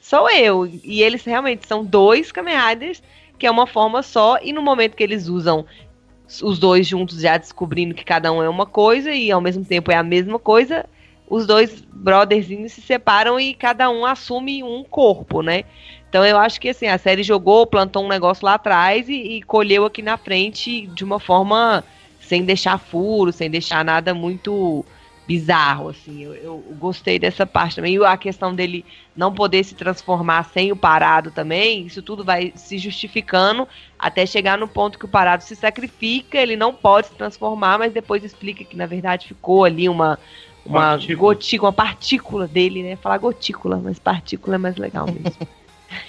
[0.00, 0.66] sou eu.
[0.82, 3.02] E eles realmente são dois Kamen Riders,
[3.38, 5.66] que é uma forma só, e no momento que eles usam
[6.42, 9.92] os dois juntos, já descobrindo que cada um é uma coisa e ao mesmo tempo
[9.92, 10.86] é a mesma coisa,
[11.32, 15.64] os dois brotherzinhos se separam e cada um assume um corpo, né?
[16.06, 19.42] Então eu acho que assim, a série jogou, plantou um negócio lá atrás e, e
[19.42, 21.82] colheu aqui na frente de uma forma
[22.20, 24.84] sem deixar furo, sem deixar nada muito
[25.26, 26.22] bizarro, assim.
[26.22, 27.94] Eu, eu gostei dessa parte também.
[27.94, 28.84] E a questão dele
[29.16, 33.66] não poder se transformar sem o parado também, isso tudo vai se justificando
[33.98, 37.90] até chegar no ponto que o parado se sacrifica, ele não pode se transformar, mas
[37.90, 40.18] depois explica que na verdade ficou ali uma
[40.64, 41.16] uma Partícula.
[41.18, 42.96] gotícula, uma partícula dele, né?
[42.96, 45.32] Falar gotícula, mas partícula é mais legal mesmo.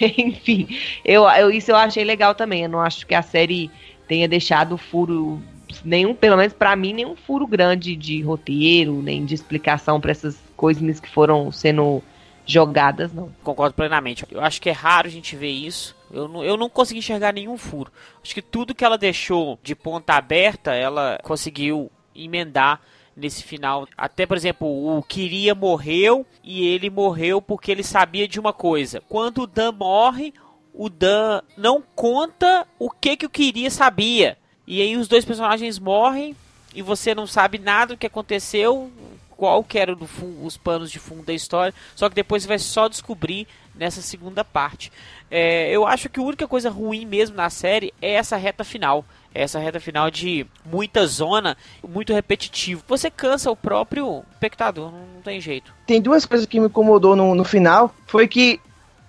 [0.00, 0.68] Enfim,
[1.04, 2.62] eu, eu, isso eu achei legal também.
[2.62, 3.70] Eu não acho que a série
[4.08, 5.40] tenha deixado furo
[5.84, 10.38] nenhum, pelo menos pra mim, nenhum furo grande de roteiro, nem de explicação pra essas
[10.56, 12.02] coisinhas que foram sendo
[12.46, 13.30] jogadas, não.
[13.42, 14.24] Concordo plenamente.
[14.30, 15.96] Eu acho que é raro a gente ver isso.
[16.12, 17.90] Eu não, eu não consegui enxergar nenhum furo.
[18.22, 22.80] Acho que tudo que ela deixou de ponta aberta, ela conseguiu emendar
[23.16, 23.88] nesse final.
[23.96, 29.02] Até, por exemplo, o Queria morreu e ele morreu porque ele sabia de uma coisa.
[29.08, 30.34] Quando o Dan morre,
[30.72, 34.36] o Dan não conta o que, que o Queria sabia.
[34.66, 36.34] E aí os dois personagens morrem
[36.74, 38.90] e você não sabe nada do que aconteceu,
[39.36, 39.96] qual que era
[40.42, 44.44] os panos de fundo da história, só que depois você vai só descobrir nessa segunda
[44.44, 44.90] parte.
[45.30, 49.04] É, eu acho que a única coisa ruim mesmo na série é essa reta final.
[49.34, 52.84] Essa reta final de muita zona, muito repetitivo.
[52.86, 55.74] Você cansa o próprio espectador, não, tem jeito.
[55.84, 57.92] Tem duas coisas que me incomodou no, no final.
[58.06, 58.60] Foi que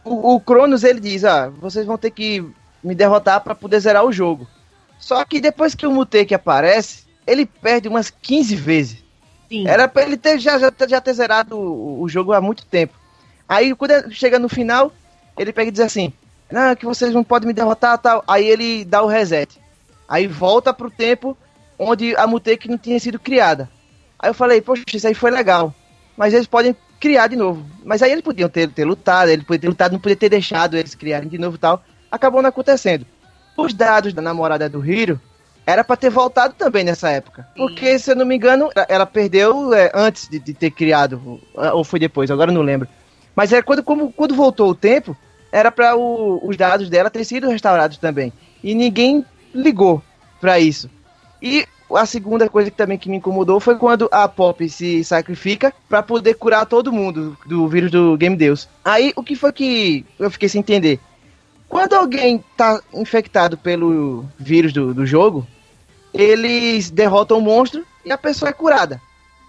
[0.03, 2.43] o, o Cronos ele diz: Ah, vocês vão ter que
[2.83, 4.47] me derrotar para poder zerar o jogo.
[4.99, 9.03] Só que depois que o Muteki aparece, ele perde umas 15 vezes.
[9.47, 9.67] Sim.
[9.67, 12.95] Era pra ele ter, já, já, já ter zerado o, o jogo há muito tempo.
[13.47, 14.91] Aí quando chega no final,
[15.37, 16.11] ele pega e diz assim:
[16.51, 18.23] Não, que vocês não podem me derrotar tal.
[18.27, 19.63] Aí ele dá o reset.
[20.07, 21.37] Aí volta pro tempo
[21.77, 23.69] onde a Muteki não tinha sido criada.
[24.19, 25.73] Aí eu falei, poxa, isso aí foi legal.
[26.15, 27.65] Mas eles podem criar de novo.
[27.83, 30.77] Mas aí eles podiam ter, ter lutado, ele podia ter lutado, não podia ter deixado
[30.77, 31.83] eles criarem de novo e tal.
[32.09, 33.05] Acabou não acontecendo.
[33.57, 35.19] Os dados da namorada do Hiro
[35.65, 37.47] era para ter voltado também nessa época.
[37.55, 41.39] Porque, se eu não me engano, ela perdeu é, antes de, de, ter criado,
[41.73, 42.87] ou foi depois, agora não lembro.
[43.35, 45.17] Mas é quando, como, quando voltou o tempo,
[45.51, 48.31] era para os dados dela ter sido restaurados também.
[48.63, 50.03] E ninguém ligou
[50.39, 50.89] para isso.
[51.41, 55.73] E a segunda coisa que também que me incomodou foi quando a Pop se sacrifica
[55.87, 58.67] para poder curar todo mundo do vírus do Game Deus.
[58.83, 60.99] Aí o que foi que eu fiquei sem entender?
[61.69, 65.45] Quando alguém tá infectado pelo vírus do, do jogo,
[66.13, 69.01] eles derrotam o monstro e a pessoa é curada.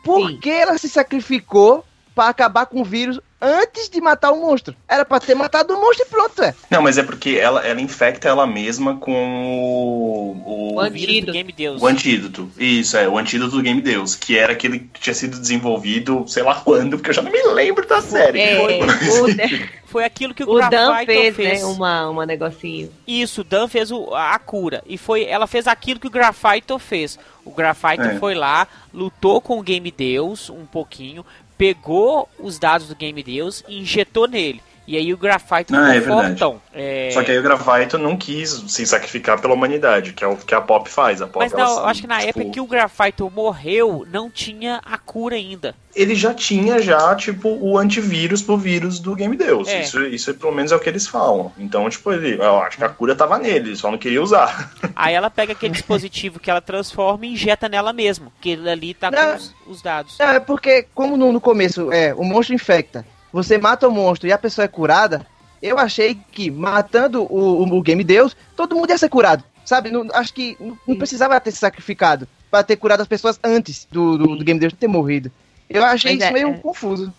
[0.03, 0.39] Por Sim.
[0.39, 1.85] que ela se sacrificou
[2.17, 4.75] para acabar com o vírus antes de matar o monstro.
[4.89, 6.55] Era pra ter matado o monstro e pronto, é.
[6.71, 10.37] Não, mas é porque ela, ela infecta ela mesma com o.
[10.47, 11.83] O, o antídoto do Game Deus.
[11.83, 12.51] O antídoto.
[12.59, 14.15] Isso, é, o antídoto do Game Deus.
[14.15, 17.43] Que era aquele que tinha sido desenvolvido, sei lá quando, porque eu já não me
[17.53, 18.41] lembro da série.
[18.41, 21.67] É, foi, foi aquilo que o, o Dan fez, fez, né?
[21.67, 22.91] Uma, uma negocinho.
[23.07, 24.83] Isso, o Dan fez o, a cura.
[24.87, 27.19] E foi, ela fez aquilo que o Graphite fez.
[27.45, 28.19] O Graphite é.
[28.19, 31.25] foi lá, lutou com o Game Deus um pouquinho,
[31.57, 34.63] pegou os dados do Game Deus e injetou nele.
[34.87, 36.61] E aí o Graphite ah, é fortão.
[36.73, 37.11] É...
[37.13, 40.55] Só que aí o Graphite não quis se sacrificar pela humanidade, que é o que
[40.55, 41.21] a Pop faz.
[41.21, 42.29] A Pop, Mas não, eu acho que na tipo...
[42.31, 45.75] época que o Graphite morreu, não tinha a cura ainda.
[45.95, 49.67] Ele já tinha, já, tipo, o antivírus pro vírus do Game Deus.
[49.67, 49.81] É.
[49.81, 51.51] Isso, isso pelo menos é o que eles falam.
[51.59, 54.73] Então, tipo, ele, eu acho que a cura tava nele, ele só não queria usar.
[54.95, 58.31] Aí ela pega aquele dispositivo que ela transforma e injeta nela mesmo.
[58.41, 60.17] Que ele ali tá não, com os, os dados.
[60.19, 63.05] Não, é porque, como no, no começo, é, o monstro infecta
[63.37, 65.27] você mata o monstro e a pessoa é curada,
[65.63, 69.45] eu achei que matando o, o, o Game Deus, todo mundo ia ser curado.
[69.63, 69.91] Sabe?
[69.91, 73.87] Não, acho que não, não precisava ter se sacrificado para ter curado as pessoas antes
[73.93, 75.31] do, do, do Game Deus ter morrido.
[75.69, 76.59] Eu achei Mas isso é, meio é.
[76.59, 77.13] confuso.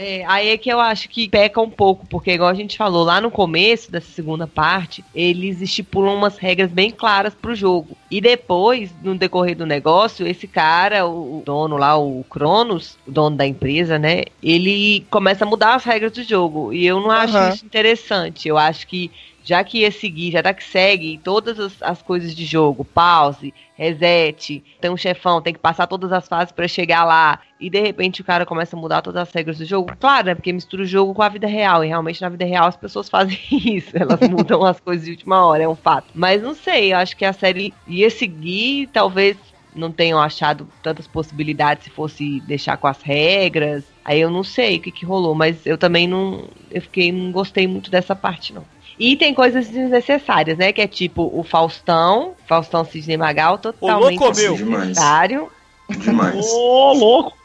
[0.00, 3.02] É, aí é que eu acho que peca um pouco, porque igual a gente falou
[3.02, 7.96] lá no começo dessa segunda parte, eles estipulam umas regras bem claras pro jogo.
[8.08, 13.36] E depois, no decorrer do negócio, esse cara, o dono lá, o Cronos, o dono
[13.36, 16.72] da empresa, né, ele começa a mudar as regras do jogo.
[16.72, 17.48] E eu não acho uhum.
[17.48, 18.48] isso interessante.
[18.48, 19.10] Eu acho que
[19.48, 24.62] já que ia seguir, já que segue todas as, as coisas de jogo, pause, reset,
[24.78, 28.20] tem um chefão, tem que passar todas as fases para chegar lá, e de repente
[28.20, 29.90] o cara começa a mudar todas as regras do jogo.
[29.98, 30.34] Claro, né?
[30.34, 33.08] Porque mistura o jogo com a vida real, e realmente na vida real as pessoas
[33.08, 36.08] fazem isso, elas mudam as coisas de última hora, é um fato.
[36.14, 39.38] Mas não sei, eu acho que a série ia seguir, talvez
[39.74, 43.84] não tenham achado tantas possibilidades se fosse deixar com as regras.
[44.04, 46.48] Aí eu não sei o que, que rolou, mas eu também não.
[46.70, 48.64] Eu fiquei, não gostei muito dessa parte, não.
[48.98, 50.72] E tem coisas desnecessárias, né?
[50.72, 55.50] Que é tipo o Faustão, Faustão Cisne Magal, totalmente desnecessário.
[55.88, 56.44] Demais.
[56.52, 57.38] Ô, louco!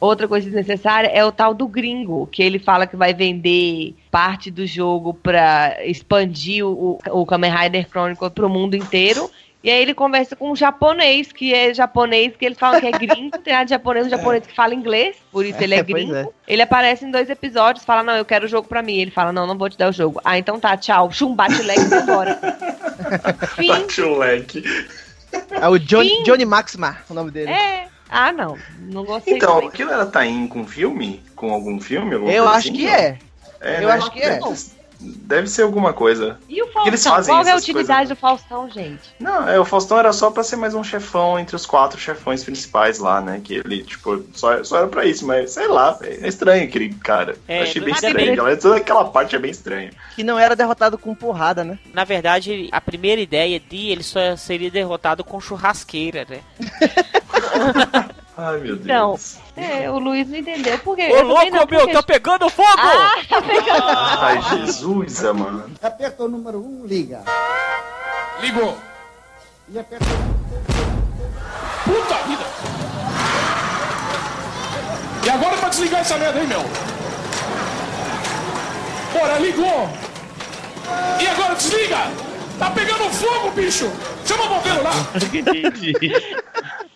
[0.00, 4.50] Outra coisa desnecessária é o tal do gringo, que ele fala que vai vender parte
[4.50, 9.30] do jogo para expandir o, o Kamen Rider Chronicle pro mundo inteiro.
[9.62, 12.92] E aí ele conversa com um japonês, que é japonês, que eles falam que é
[12.92, 16.14] gringo, tem nada de japonês, um japonês que fala inglês, por isso ele é, gringo.
[16.14, 16.26] É.
[16.48, 18.98] Ele aparece em dois episódios, fala, não, eu quero o jogo pra mim.
[18.98, 20.20] Ele fala, não, não vou te dar o jogo.
[20.24, 21.12] Ah, então tá, tchau.
[21.12, 22.40] Chum, bate o leque e embora.
[23.66, 24.62] Bate o leque.
[25.50, 27.50] É o Johnny, Johnny Maxima, o nome dele.
[27.50, 27.88] É.
[28.08, 28.58] Ah, não.
[28.78, 29.34] Não gostei.
[29.34, 29.68] Então, também.
[29.68, 31.22] aquilo ela tá indo com filme?
[31.36, 32.14] Com algum filme?
[32.14, 33.18] Eu acho assim, que é.
[33.60, 33.76] é.
[33.76, 33.92] Eu né?
[33.92, 34.40] acho que é.
[35.00, 36.38] Deve ser alguma coisa.
[36.48, 37.12] E o que eles Faustão?
[37.14, 39.00] fazem Qual é a utilidade do Faustão, gente?
[39.18, 42.44] Não, é, o Faustão era só pra ser mais um chefão entre os quatro chefões
[42.44, 43.40] principais lá, né?
[43.42, 46.92] Que ele, tipo, só, só era pra isso, mas sei lá, véio, é estranho aquele
[46.94, 47.36] cara.
[47.48, 48.14] É, Eu achei bem estranho.
[48.14, 49.90] bem- aquela- Toda aquela parte é bem estranha.
[50.14, 51.78] Que não era derrotado com porrada, né?
[51.94, 56.40] Na verdade, a primeira ideia de ele só seria derrotado com churrasqueira, né?
[58.42, 59.36] Ai, meu Então, Deus.
[59.56, 61.08] é, o Luiz não entendeu por quê.
[61.12, 62.68] Ô, louco, não, meu, porque- tá pegando fogo!
[62.78, 63.82] Ah, tá pegando.
[63.86, 65.70] Ai, Jesus, mano.
[65.82, 67.22] Aperta o número 1, um, liga.
[68.40, 68.76] Ligou.
[69.68, 70.06] E aperta
[71.84, 72.44] Puta vida.
[75.26, 76.62] E agora pra desligar essa merda aí, meu?
[79.12, 79.88] Bora, ligou.
[81.20, 81.98] E agora desliga.
[82.58, 83.90] Tá pegando fogo, bicho.
[84.24, 84.90] Chama o bombeiro lá.
[85.32, 85.94] Entendi.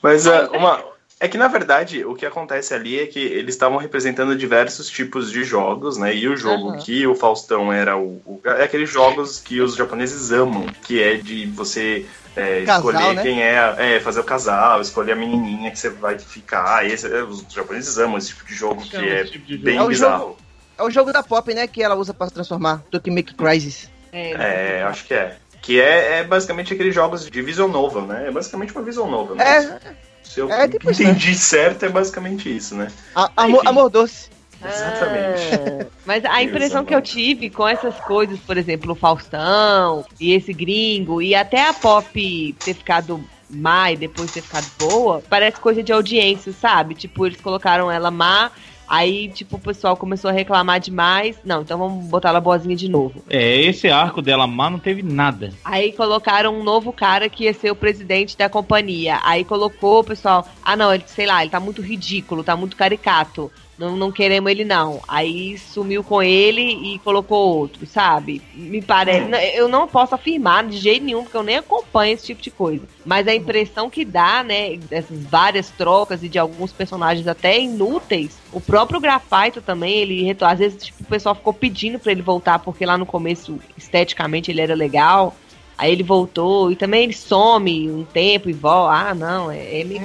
[0.02, 0.93] Mas é, uma.
[1.24, 5.30] É que na verdade o que acontece ali é que eles estavam representando diversos tipos
[5.32, 6.14] de jogos, né?
[6.14, 6.78] E o jogo Aham.
[6.78, 11.14] que o Faustão era o, o- É aqueles jogos que os japoneses amam, que é
[11.14, 12.04] de você
[12.36, 13.22] é, Casal, escolher né?
[13.22, 16.84] quem é, é, fazer o casal, escolher a menininha que você vai ficar.
[16.84, 19.62] Esse, é, os japoneses amam esse tipo de jogo que é tipo jogo.
[19.64, 20.18] bem É bizarro.
[20.20, 20.36] jogo-
[20.76, 21.66] É o jogo da Pop, né?
[21.66, 22.82] Que ela usa pra se transformar.
[22.90, 23.88] Tokimeki Crisis.
[24.12, 25.36] É, acho que é.
[25.62, 28.26] Que é, é basicamente aqueles jogos de visual novel, né?
[28.28, 29.36] É basicamente uma visual novel.
[29.36, 29.44] Né?
[29.44, 31.10] É, Se eu é tipo isso, né?
[31.10, 32.90] entendi certo, é basicamente isso, né?
[33.14, 34.28] a- amor, amor doce.
[34.66, 35.54] Exatamente.
[35.54, 40.04] Ah, Mas a impressão Deus que eu tive com essas coisas, por exemplo, o Faustão
[40.18, 45.22] e esse gringo, e até a Pop ter ficado má e depois ter ficado boa,
[45.28, 46.94] parece coisa de audiência, sabe?
[46.94, 48.50] Tipo, eles colocaram ela má,
[48.88, 51.36] aí, tipo, o pessoal começou a reclamar demais.
[51.44, 53.22] Não, então vamos botar ela boazinha de novo.
[53.28, 55.52] É, esse arco dela má não teve nada.
[55.64, 59.20] Aí colocaram um novo cara que ia ser o presidente da companhia.
[59.22, 62.76] Aí colocou o pessoal, ah não, ele, sei lá, ele tá muito ridículo, tá muito
[62.76, 63.50] caricato.
[63.76, 65.00] Não, não queremos ele não.
[65.08, 66.62] Aí sumiu com ele
[66.94, 68.40] e colocou outro, sabe?
[68.54, 69.26] Me parece.
[69.28, 72.50] n- Eu não posso afirmar de jeito nenhum, porque eu nem acompanho esse tipo de
[72.52, 72.84] coisa.
[73.04, 78.38] Mas a impressão que dá, né, dessas várias trocas e de alguns personagens até inúteis,
[78.52, 82.60] o próprio Grafaito também, ele às vezes tipo, o pessoal ficou pedindo pra ele voltar,
[82.60, 85.34] porque lá no começo, esteticamente, ele era legal.
[85.76, 88.94] Aí ele voltou e também ele some um tempo e volta.
[89.08, 90.00] Ah, não, é, é meio.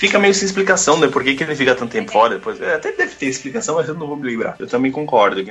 [0.00, 1.08] Fica meio sem explicação, né?
[1.08, 2.58] Por que, que ele fica tanto tempo fora depois?
[2.58, 4.56] É, até deve ter explicação, mas eu não vou me lembrar.
[4.58, 5.44] Eu também concordo.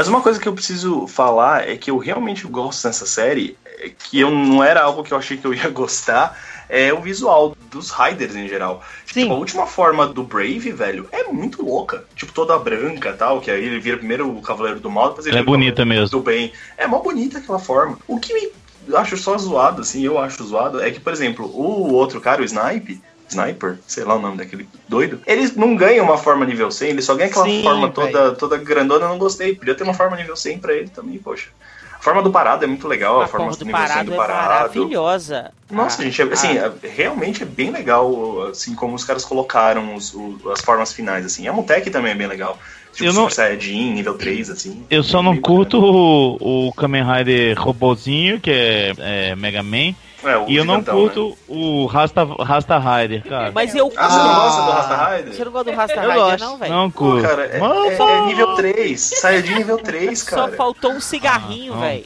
[0.00, 3.90] Mas uma coisa que eu preciso falar é que eu realmente gosto dessa série, é
[3.90, 7.54] que eu não era algo que eu achei que eu ia gostar, é o visual
[7.70, 8.82] dos Riders em geral.
[9.04, 9.24] Sim.
[9.24, 12.02] Tipo, a última forma do Brave, velho, é muito louca.
[12.16, 15.26] Tipo, toda branca e tal, que aí ele vira primeiro o Cavaleiro do Mal, depois
[15.26, 16.18] ele é vira o bonita Cavaleiro mesmo.
[16.18, 16.50] Do bem.
[16.78, 17.98] É mó bonita aquela forma.
[18.08, 21.92] O que me acho só zoado, assim, eu acho zoado, é que, por exemplo, o
[21.92, 26.18] outro cara, o Snipe, Sniper, sei lá o nome daquele doido, eles não ganham uma
[26.18, 29.54] forma nível 100, ele só ganha aquela Sim, forma toda, toda grandona, eu não gostei.
[29.54, 31.48] Podia ter uma forma nível 100 pra ele também, poxa.
[31.94, 34.06] A forma do parado é muito legal, a, a forma porra do nível 100 parado
[34.10, 34.48] do é parado.
[34.48, 35.52] maravilhosa.
[35.70, 39.22] Nossa, Ah, gente, é- assim, ah, é- realmente é bem legal, assim, como os caras
[39.24, 41.46] colocaram os- o- as formas finais, assim.
[41.46, 42.58] A Mutec também é bem legal.
[42.92, 44.84] Tipo, Eu não- Super Saiyajin, nível 3, assim.
[44.90, 49.94] Eu só não Bem curto o, o Kamen Rider robozinho, que é, é Mega Man.
[50.22, 50.82] É, E eu não né?
[50.86, 53.50] curto o Rasta, Rasta Rider, cara.
[53.54, 54.34] Mas eu Ah, você não Ah.
[54.34, 55.32] gosta do Rasta Rider?
[55.34, 56.40] Você não gosta do Rasta Eu Rider, gosto.
[56.44, 56.72] não, velho?
[56.74, 57.22] Não Pô, curto.
[57.28, 59.00] cara, é, Mano, é- é nível 3.
[59.00, 60.52] Saiyajin nível 3, Só cara.
[60.56, 62.04] faltou um cigarrinho, Ah, velho.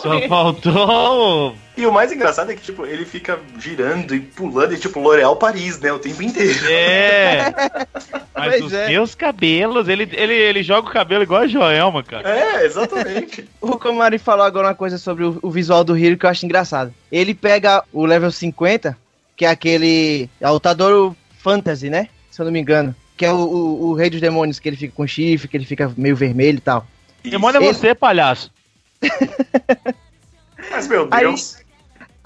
[0.00, 1.54] Só faltou.
[1.74, 5.36] E o mais engraçado é que, tipo, ele fica girando e pulando, e tipo, L'Oréal
[5.36, 6.66] Paris, né, o tempo inteiro.
[6.70, 7.52] É.
[8.36, 8.88] Mas Pois os é.
[8.88, 12.28] meus cabelos, ele, ele, ele joga o cabelo igual a Joelma, cara.
[12.28, 13.48] É, exatamente.
[13.60, 16.44] O Komari falou agora uma coisa sobre o, o visual do Hiro que eu acho
[16.44, 16.92] engraçado.
[17.10, 18.96] Ele pega o level 50,
[19.36, 20.28] que é aquele.
[20.40, 22.08] É o Tadoro Fantasy, né?
[22.30, 22.94] Se eu não me engano.
[23.16, 25.64] Que é o, o, o Rei dos Demônios, que ele fica com chifre, que ele
[25.64, 26.86] fica meio vermelho e tal.
[27.22, 28.50] Demônio é você, palhaço.
[30.70, 31.12] Mas, meu Deus.
[31.12, 31.26] Aí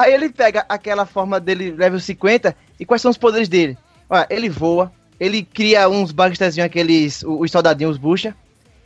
[0.04, 3.76] ele pega aquela forma dele, level 50, e quais são os poderes dele?
[4.08, 8.34] Olha, ele voa, ele cria uns bagstazinhos, aqueles, os soldadinhos bucha.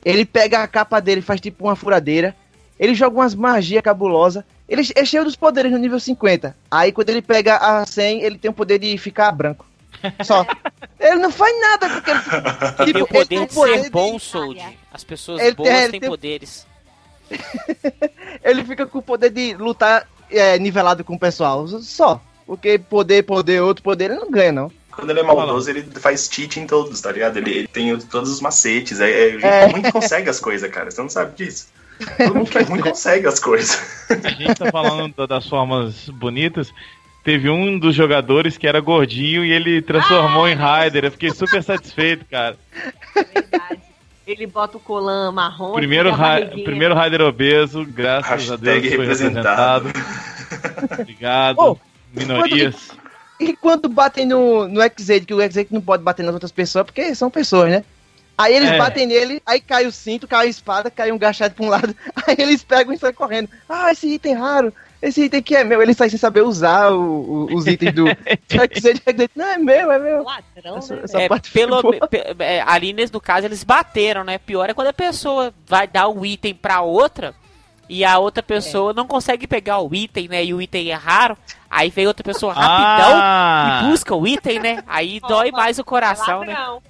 [0.05, 2.35] Ele pega a capa dele, faz tipo uma furadeira.
[2.79, 4.42] Ele joga umas magias cabulosas.
[4.68, 6.57] Ele é cheio dos poderes no nível 50.
[6.70, 9.66] Aí quando ele pega a 100, ele tem o poder de ficar branco.
[10.25, 10.46] Só.
[10.99, 12.20] ele não faz nada porque ele,
[12.79, 14.62] Ele tem o tipo, ele poder de poder ser bom, Sold.
[14.90, 16.66] As pessoas Ele boas tem- ele têm tem- poderes.
[18.42, 21.66] ele fica com o poder de lutar é, nivelado com o pessoal.
[21.68, 22.20] Só.
[22.46, 24.72] Porque poder, poder, outro poder, ele não ganha, não.
[24.90, 27.37] Quando ele é maldoso, ele faz cheat em todos, tá ligado?
[27.37, 29.00] Ele, ele tem todos os macetes.
[29.00, 29.68] É, é, É.
[29.68, 30.90] Muito consegue as coisas, cara.
[30.90, 31.68] Você não sabe disso.
[32.16, 33.78] Todo mundo que é ruim consegue as coisas.
[34.10, 36.72] A gente tá falando da- das formas bonitas.
[37.22, 41.04] Teve um dos jogadores que era gordinho e ele transformou em Raider.
[41.04, 42.56] Eu fiquei super satisfeito, cara.
[43.14, 43.81] Verdade.
[44.31, 45.72] Ele bota o colã marrom.
[45.72, 49.88] Primeiro, ra primeiro Raider obeso, graças a Deus Hashtag foi representado.
[49.88, 51.00] representado.
[51.00, 51.56] Obrigado.
[51.58, 51.76] Oh,
[52.12, 52.90] Minorias.
[53.40, 56.85] E quando batem no, no X-Aid, que o X-Aid não pode bater nas outras pessoas,
[56.85, 57.85] porque são pessoas, né?
[58.38, 58.78] Aí eles É.
[58.78, 61.94] batem nele, aí cai o cinto, cai a espada, cai um gachado pra um lado,
[62.26, 63.48] aí eles pegam e saem correndo.
[63.68, 64.72] Ah, esse item raro,
[65.03, 65.81] esse item aqui é meu.
[65.83, 68.05] Ele sai sem saber usar o- o- os itens do
[69.37, 70.23] Não, é meu, é meu.
[70.25, 71.01] Ladrão, Essa- né?
[71.05, 71.81] essa É, parte pelo,
[72.38, 74.38] é, ali nesse, no caso eles bateram, né?
[74.38, 77.35] Pior é quando a pessoa vai dar um item pra outra
[77.88, 80.44] e a outra pessoa não consegue pegar o item, né?
[80.44, 81.37] E o item é raro.
[81.71, 83.81] Aí vem outra pessoa rapidão Ah!
[83.85, 84.83] e busca o item, né?
[84.87, 86.53] Aí dói mais o coração, né?
[86.55, 86.83] Ladrão.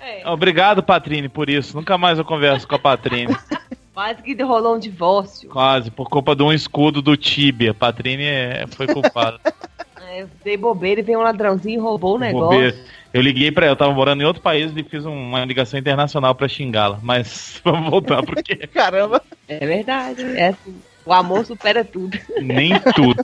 [0.00, 1.76] É, Obrigado, Patrine, por isso.
[1.76, 3.36] Nunca mais eu converso com a Patrine.
[3.98, 5.48] quase que rolou um divórcio.
[5.48, 7.74] Quase, por culpa de um escudo do Tibia.
[7.74, 9.40] Patrine é, foi culpada.
[10.10, 12.48] É, eu dei bobeira e veio um ladrãozinho e roubou o negócio.
[12.48, 12.76] Bobeira.
[13.12, 15.78] Eu liguei pra ela, eu tava morando em outro país e fiz um- uma ligação
[15.78, 16.98] internacional pra xingá-la.
[17.02, 19.20] Mas vamos voltar porque Caramba.
[19.46, 20.22] É verdade.
[20.22, 20.76] É assim.
[21.04, 22.16] O amor supera tudo.
[22.40, 23.22] nem tudo.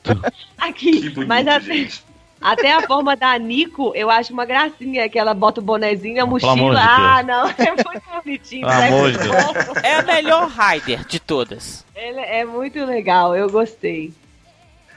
[0.59, 2.03] Aqui, mas até, gente.
[2.45, 6.27] Até a forma da Nico, eu acho uma gracinha, que ela bota o bonezinho, a
[6.27, 6.79] mochila.
[6.79, 8.67] ah, não, é muito bonitinho.
[8.69, 8.89] Pelo né?
[8.89, 9.35] amor de Deus.
[9.83, 11.85] É a melhor Raider de todas.
[11.97, 14.13] Ele é muito legal, eu gostei.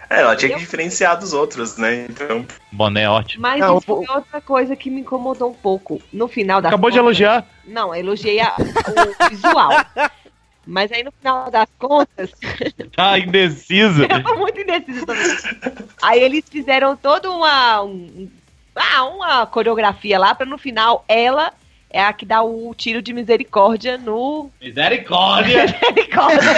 [0.09, 2.05] É, ela tinha que diferenciar dos outros, né?
[2.09, 3.41] Então, Boné é ótimo.
[3.41, 6.01] Mas Não, isso foi outra coisa que me incomodou um pouco.
[6.13, 7.45] No final da Acabou de elogiar.
[7.65, 9.69] Não, elogiei a- o visual.
[10.67, 12.31] Mas aí no final das contas,
[12.95, 14.03] Tá indecisa.
[14.11, 15.37] eu tô muito indecisa também.
[16.01, 17.81] Aí eles fizeram toda uma.
[17.83, 18.29] um-
[18.75, 21.51] ah, uma coreografia lá pra no final ela
[21.89, 24.51] é a que dá o tiro de misericórdia no.
[24.61, 25.63] Misericórdia!
[25.95, 26.51] Misericórdia!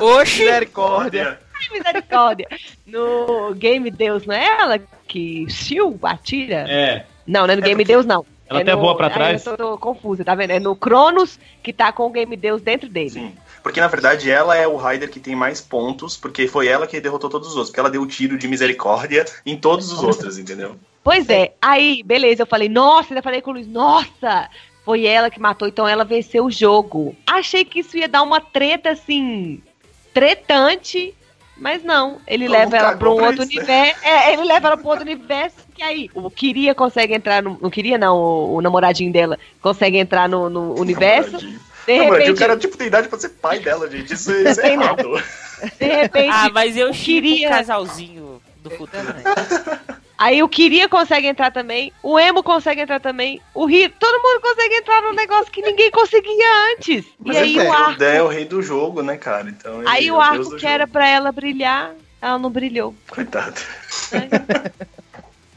[0.00, 0.38] Oxi!
[0.44, 1.38] Misericórdia.
[1.70, 2.48] misericórdia!
[2.86, 6.64] No Game Deus, não é ela que Shiu atira?
[6.68, 7.04] É.
[7.26, 8.24] Não, não é no Game Deus, não.
[8.48, 9.46] Ela É até no- voa pra Ai, trás.
[9.46, 10.50] eu tô, tô confusa, tá vendo?
[10.50, 13.10] É no Cronos que tá com o Game Deus dentro dele.
[13.10, 13.34] sim.
[13.62, 17.00] Porque na verdade ela é o Raider que tem mais pontos, porque foi ela que
[17.00, 17.70] derrotou todos os outros.
[17.70, 20.76] Porque ela deu o tiro de misericórdia em todos os outros, entendeu?
[21.02, 24.50] Pois é, aí, beleza, eu falei, nossa, ainda falei com o Luiz, nossa,
[24.84, 27.16] foi ela que matou, então ela venceu o jogo.
[27.26, 29.62] Achei que isso ia dar uma treta, assim,
[30.12, 31.14] tretante,
[31.56, 33.62] mas não, ele Como leva ela pra um outro isso, né?
[33.62, 37.58] universo, é, ele leva ela um outro universo, que aí, o Queria consegue entrar, no,
[37.60, 41.38] não queria não, o, o namoradinho dela consegue entrar no, no universo.
[41.86, 44.12] De Namoradinho, repente, o cara tipo tem idade pra ser pai dela, gente.
[44.14, 45.02] Isso, isso é Tem nada.
[45.02, 45.22] errado.
[45.78, 49.02] de repente, Ah, mas eu queria um casalzinho do futuro.
[50.16, 54.42] Aí o Queria consegue entrar também, o Emo consegue entrar também, o Rio, todo mundo
[54.42, 57.06] consegue entrar num negócio que ninguém conseguia antes.
[57.18, 59.48] Mas e aí é, o arco, é o rei do jogo, né, cara?
[59.48, 60.66] Então, aí é o arco que jogo.
[60.66, 62.94] era pra ela brilhar, ela não brilhou.
[63.08, 63.58] Coitado.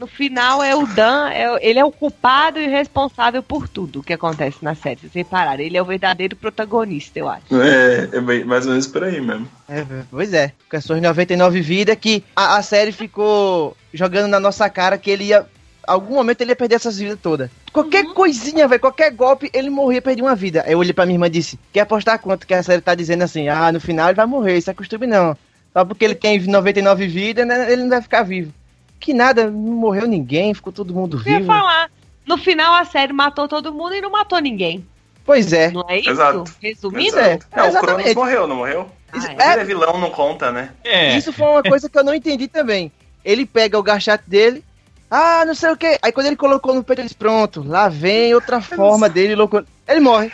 [0.04, 4.12] No final é o Dan, é- ele é o culpado e responsável por tudo que
[4.12, 5.00] acontece na série.
[5.00, 7.44] Vocês repararam, ele é o verdadeiro protagonista, eu acho.
[7.58, 9.48] É, é bem- mais ou menos por aí mesmo.
[9.66, 14.38] É, pois é, com as suas 99 vidas que a, a série ficou jogando na
[14.38, 15.46] nossa cara que ele ia.
[15.86, 17.48] Algum momento ele ia perder essas vidas todas.
[17.72, 20.64] Qualquer coisinha, velho, qualquer golpe, ele morria e perdia uma vida.
[20.66, 22.94] Aí eu olhei pra minha irmã e disse: Quer apostar quanto que a série tá
[22.94, 23.48] dizendo assim?
[23.48, 25.34] Ah, no final ele vai morrer, se acostume não.
[25.72, 28.52] Só porque ele tem 99 vidas, né, ele não vai ficar vivo.
[29.04, 31.46] Que nada, não morreu ninguém, ficou todo mundo Eu ia vivo.
[31.52, 31.90] falar,
[32.26, 34.86] no final a série matou todo mundo e não matou ninguém.
[35.26, 35.70] Pois é.
[35.70, 36.08] Não é isso?
[36.10, 36.44] Exato.
[36.58, 37.18] Resumindo?
[37.18, 37.46] Exato.
[37.52, 37.80] é, Não, o.
[37.80, 38.88] Cronos morreu, não morreu?
[39.12, 39.52] Ah, Mas é.
[39.52, 40.70] ele é vilão, não conta, né?
[40.82, 41.18] É.
[41.18, 42.90] Isso foi uma coisa que eu não entendi também.
[43.22, 44.64] Ele pega o gachate dele,
[45.10, 45.98] ah, não sei o que.
[46.00, 49.62] Aí quando ele colocou no peito, ele disse, pronto, lá vem outra forma dele, louco.
[49.86, 50.32] Ele morre.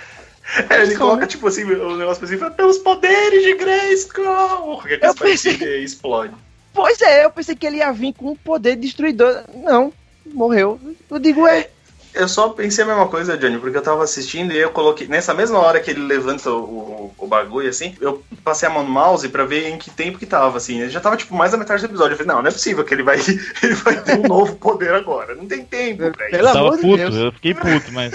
[0.71, 1.27] É, ele coloca, né?
[1.27, 4.81] tipo assim, o negócio assim, fala, pelos poderes de Grayskull!
[4.83, 5.83] Que Eu pensei- pensei...
[5.85, 6.35] explode.
[6.73, 9.45] Pois é, eu pensei que ele ia vir com um poder destruidor.
[9.55, 9.93] Não,
[10.27, 10.81] morreu.
[11.11, 11.69] Eu digo, é.
[12.15, 15.07] Eu só pensei a mesma coisa, Johnny, porque eu tava assistindo e eu coloquei.
[15.07, 18.83] Nessa mesma hora que ele levanta o, o, o bagulho, assim, eu passei a mão
[18.83, 20.89] no mouse pra ver em que tempo que tava, assim.
[20.89, 22.15] Já tava, tipo, mais da metade do episódio.
[22.15, 23.19] Eu falei, não, não é possível que ele vai,
[23.63, 25.35] ele vai ter um novo poder agora.
[25.35, 26.37] Não tem tempo pra isso.
[26.37, 27.15] Pelo Eu tava puto, Deus.
[27.15, 28.13] eu fiquei puto, mas.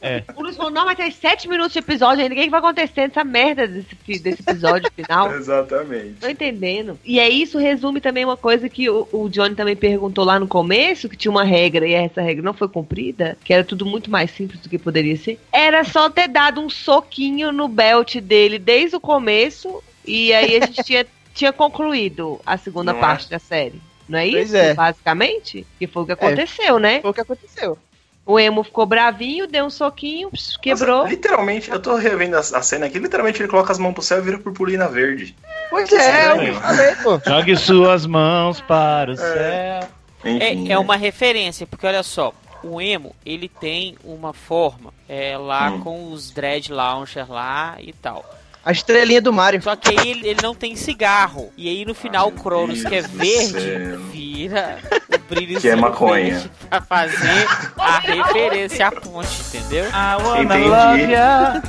[0.00, 0.22] É.
[0.36, 2.60] O Luiz falou, não, mas tem sete minutos de episódio ainda, o que, que vai
[2.60, 5.32] acontecer nessa merda desse, desse episódio final?
[5.36, 6.14] Exatamente.
[6.20, 6.98] Tô entendendo.
[7.04, 10.46] E aí isso resume também uma coisa que o, o Johnny também perguntou lá no
[10.46, 14.10] começo, que tinha uma regra e essa regra não foi cumprida, que era tudo muito
[14.10, 15.38] mais simples do que poderia ser.
[15.52, 20.66] Era só ter dado um soquinho no belt dele desde o começo e aí a
[20.66, 23.02] gente tinha, tinha concluído a segunda Não é?
[23.02, 23.80] parte da série.
[24.08, 24.74] Não é Pois isso, é.
[24.74, 25.66] basicamente?
[25.78, 27.00] Que foi o que aconteceu, né?
[27.00, 27.78] Foi o que aconteceu.
[28.26, 30.30] O emo ficou bravinho, deu um soquinho,
[30.62, 30.98] quebrou.
[31.00, 34.02] Nossa, literalmente, eu tô revendo a, a cena aqui, literalmente ele coloca as mãos pro
[34.02, 35.36] céu e vira purpurina verde.
[35.68, 37.20] Pois é, eu falei, pô.
[37.26, 39.88] Jogue suas mãos para o céu.
[40.24, 42.32] Enfim, É, é uma referência, porque olha só,
[42.64, 45.80] o emo, ele tem uma forma é, lá Hum.
[45.80, 48.24] com os Dread Launcher lá e tal.
[48.64, 49.60] A estrelinha do Mario.
[49.62, 51.52] Só que aí ele, ele não tem cigarro.
[51.54, 54.00] E aí no final o Cronos, que é verde, céu.
[54.10, 54.78] vira
[55.12, 56.38] o brilho Que é maconha.
[56.38, 57.46] verde pra fazer
[57.76, 59.84] a referência à ponte, entendeu?
[59.84, 60.68] I wanna Entendi.
[60.70, 61.62] love ya.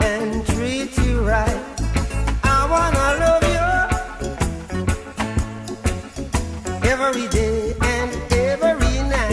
[0.00, 1.56] and treat you right.
[2.42, 3.46] I wanna love
[6.82, 7.55] you every day.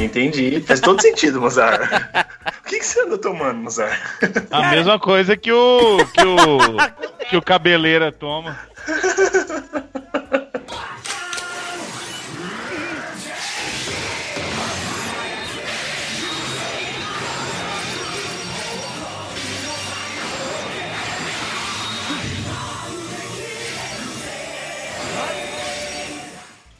[0.04, 0.62] Entendi.
[0.62, 1.82] Faz todo sentido, Mozart.
[2.66, 4.00] o que, que você anda tomando, Mozart?
[4.52, 5.98] A mesma coisa que o.
[6.14, 6.58] que o.
[7.30, 8.60] que o cabeleira toma.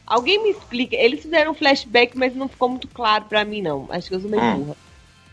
[0.06, 0.96] Alguém me explica.
[0.96, 3.86] Eles fizeram um flashback, mas não ficou muito claro pra mim, não.
[3.90, 4.56] Acho que eu sou meio Hum.
[4.58, 4.76] burra.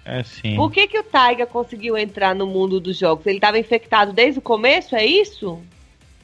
[0.03, 0.55] É sim.
[0.55, 3.25] Por que, que o Taiga conseguiu entrar no mundo dos jogos?
[3.27, 5.59] Ele tava infectado desde o começo, é isso?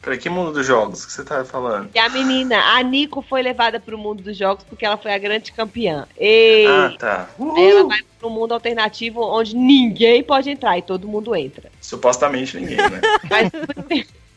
[0.02, 1.90] Peraí, que mundo dos jogos que você tá falando?
[1.94, 5.18] E a menina, a Nico, foi levada pro mundo dos jogos porque ela foi a
[5.18, 6.08] grande campeã.
[6.18, 7.30] E Ah, tá.
[7.40, 11.70] ela vai pro mundo alternativo onde ninguém pode entrar e todo mundo entra.
[11.82, 13.02] Supostamente ninguém, né?
[13.30, 13.52] Mas,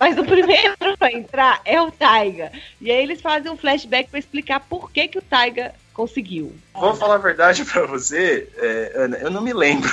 [0.00, 2.50] mas o primeiro pra entrar é o Taiga.
[2.80, 6.56] E aí eles fazem um flashback pra explicar por que, que o Taiga conseguiu.
[6.72, 9.90] Vou falar a verdade pra você, é, Ana, eu não me lembro.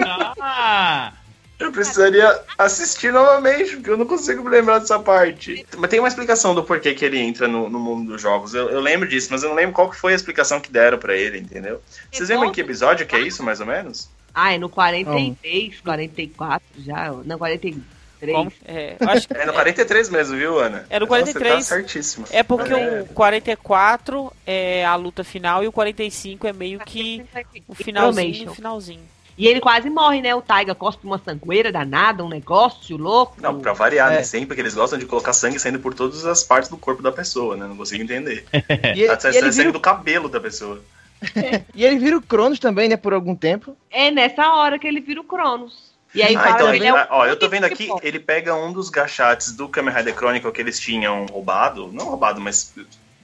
[0.00, 1.12] Ah!
[1.58, 5.66] Eu precisaria assistir novamente, porque eu não consigo me lembrar dessa parte.
[5.76, 8.54] Mas tem uma explicação do porquê que ele entra no, no mundo dos jogos.
[8.54, 10.98] Eu, eu lembro disso, mas eu não lembro qual que foi a explicação que deram
[10.98, 11.82] pra ele, entendeu?
[12.12, 14.08] Vocês lembram em que episódio que é isso, mais ou menos?
[14.32, 17.10] Ah, é no 43, 44 já.
[17.24, 17.97] Não, 43.
[18.20, 18.52] Como?
[18.64, 20.84] É, eu acho que É no 43 mesmo, viu, Ana?
[20.90, 21.54] É no Nossa, 43.
[21.54, 22.26] Tá certíssimo.
[22.30, 23.02] É porque É.
[23.02, 27.24] o 44 é a luta final e o 45 é meio que
[27.66, 29.00] o finalzinho, o finalzinho.
[29.36, 30.34] E ele quase morre, né?
[30.34, 33.36] O Taiga cospe uma sangueira danada, um negócio louco.
[33.40, 34.16] Não, pra variar, É.
[34.16, 34.22] né?
[34.24, 37.12] Sempre que eles gostam de colocar sangue saindo por todas as partes do corpo da
[37.12, 37.64] pessoa, né?
[37.68, 38.44] Não consigo entender.
[38.96, 40.82] E, Tá e sangue vira, do cabelo da pessoa.
[41.74, 43.76] e ele vira o Cronos também, né, por algum tempo.
[43.90, 45.96] É nessa hora que ele vira o Cronos.
[46.14, 48.72] E aí ah, então, ele é o ó, eu tô vendo aqui, ele pega um
[48.72, 51.90] dos gachates do Kamen Rider Chronicle que eles tinham roubado.
[51.92, 52.72] Não roubado, mas.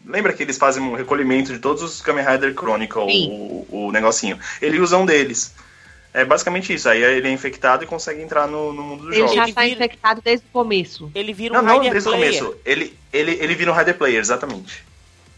[0.06, 4.38] Lembra que eles fazem um recolhimento de todos os Kamen Rider Chronicle, o, o negocinho.
[4.60, 5.54] Ele usa um deles.
[6.12, 6.86] É basicamente isso.
[6.88, 9.34] Aí ele é infectado e consegue entrar no, no mundo dos Ele jogos.
[9.34, 11.10] já Ele está vira- infectado desde o começo.
[11.14, 12.38] Ele vira Não, um não Rider desde o Player.
[12.38, 12.58] começo.
[12.66, 14.84] Ele, ele, ele vira um Rider Player, exatamente.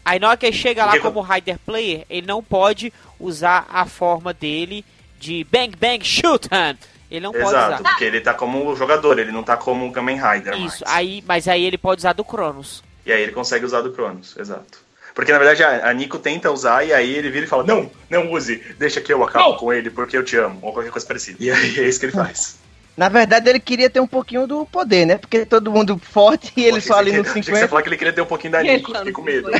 [0.03, 3.65] Aí na hora que ele chega lá Porque- como Rider Player, ele não pode usar
[3.71, 4.83] a forma dele
[5.17, 6.77] de Bang Bang Shootan.
[7.09, 7.89] Ele não pode Exato, usar.
[7.89, 10.95] porque ele tá como jogador, ele não tá como um Kamen Rider Isso, mais.
[10.97, 12.83] aí, mas aí ele pode usar do Cronos.
[13.05, 14.85] E aí ele consegue usar do Cronos, exato.
[15.15, 17.89] Porque na verdade a, a Nico tenta usar e aí ele vira e fala: Não,
[18.09, 21.07] não use, deixa que eu acabo com ele porque eu te amo, ou qualquer coisa
[21.07, 21.37] parecida.
[21.39, 22.57] E aí é isso que ele faz.
[22.97, 25.17] Na verdade, ele queria ter um pouquinho do poder, né?
[25.17, 27.67] Porque todo mundo forte e ele só ali nos achei que você 50.
[27.67, 29.51] falar que ele queria ter um pouquinho da Nico, fiquei com medo.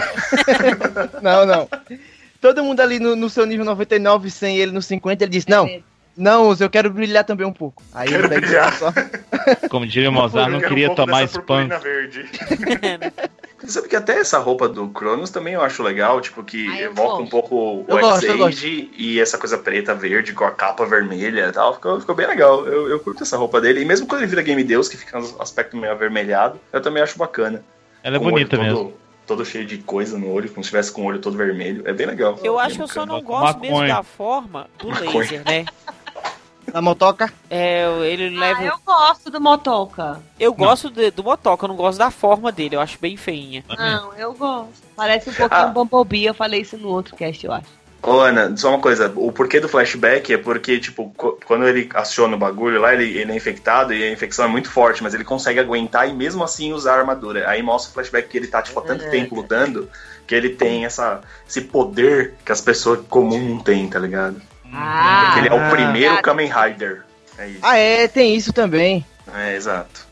[1.22, 1.70] Não, não.
[2.42, 5.70] Todo mundo ali no, no seu nível 99, 100 ele no 50, ele disse: Não,
[6.18, 7.84] não, eu quero brilhar também um pouco.
[7.94, 8.74] Aí Quero brilhar.
[8.74, 8.92] só.
[9.70, 11.70] Como diria o Mozart, Eu não queria um tomar spam.
[13.68, 16.92] sabe que até essa roupa do Cronos também eu acho legal, tipo, que Ah, eu
[16.92, 18.16] evoca um pouco o Eu.
[18.16, 21.74] X-Age e essa coisa preta, verde, com a capa vermelha e tal.
[21.76, 22.66] Ficou, ficou bem legal.
[22.66, 23.82] Eu, eu curto essa roupa dele.
[23.82, 27.02] E mesmo quando ele vira Game Deus, que fica um aspecto meio avermelhado, eu também
[27.04, 27.64] acho bacana.
[28.04, 28.94] Ela é Com bonita todo, mesmo.
[29.26, 31.84] Todo cheio de coisa no olho, como se tivesse com o olho todo vermelho.
[31.86, 32.40] É bem legal.
[32.44, 33.96] Eu acho que eu só não gosto mesmo Maconha.
[33.96, 35.20] da forma do Maconha.
[35.20, 35.66] laser, né?
[36.74, 37.32] A motoca.
[37.50, 38.60] É, ele leva.
[38.62, 40.20] Ah, eu gosto do Motoca.
[40.40, 43.64] Eu gosto de- do Motoca, eu não gosto da forma dele, eu acho bem feinha.
[43.78, 44.74] Não, eu gosto.
[44.96, 45.68] Parece um pouquinho Ah.
[45.68, 47.78] Bumblebee, eu falei isso no outro cast, eu acho.
[48.04, 49.12] Ô, Ana, só uma coisa.
[49.16, 51.12] O porquê do flashback é porque, tipo,
[51.46, 54.70] quando ele aciona o bagulho lá, ele, ele é infectado e a infecção é muito
[54.70, 57.50] forte, mas ele consegue aguentar e mesmo assim usar a armadura.
[57.50, 59.10] Aí mostra o flashback que ele tá, tipo, há tanto É.
[59.10, 59.90] tempo lutando
[60.28, 64.40] que ele tem essa, esse poder que as pessoas comuns não têm, tá ligado?
[64.74, 65.70] Ah, ele é o Ah.
[65.70, 67.04] primeiro Kamen Rider.
[67.38, 67.60] É isso.
[67.62, 69.06] Ah, é, tem isso também.
[69.36, 70.07] É, exato.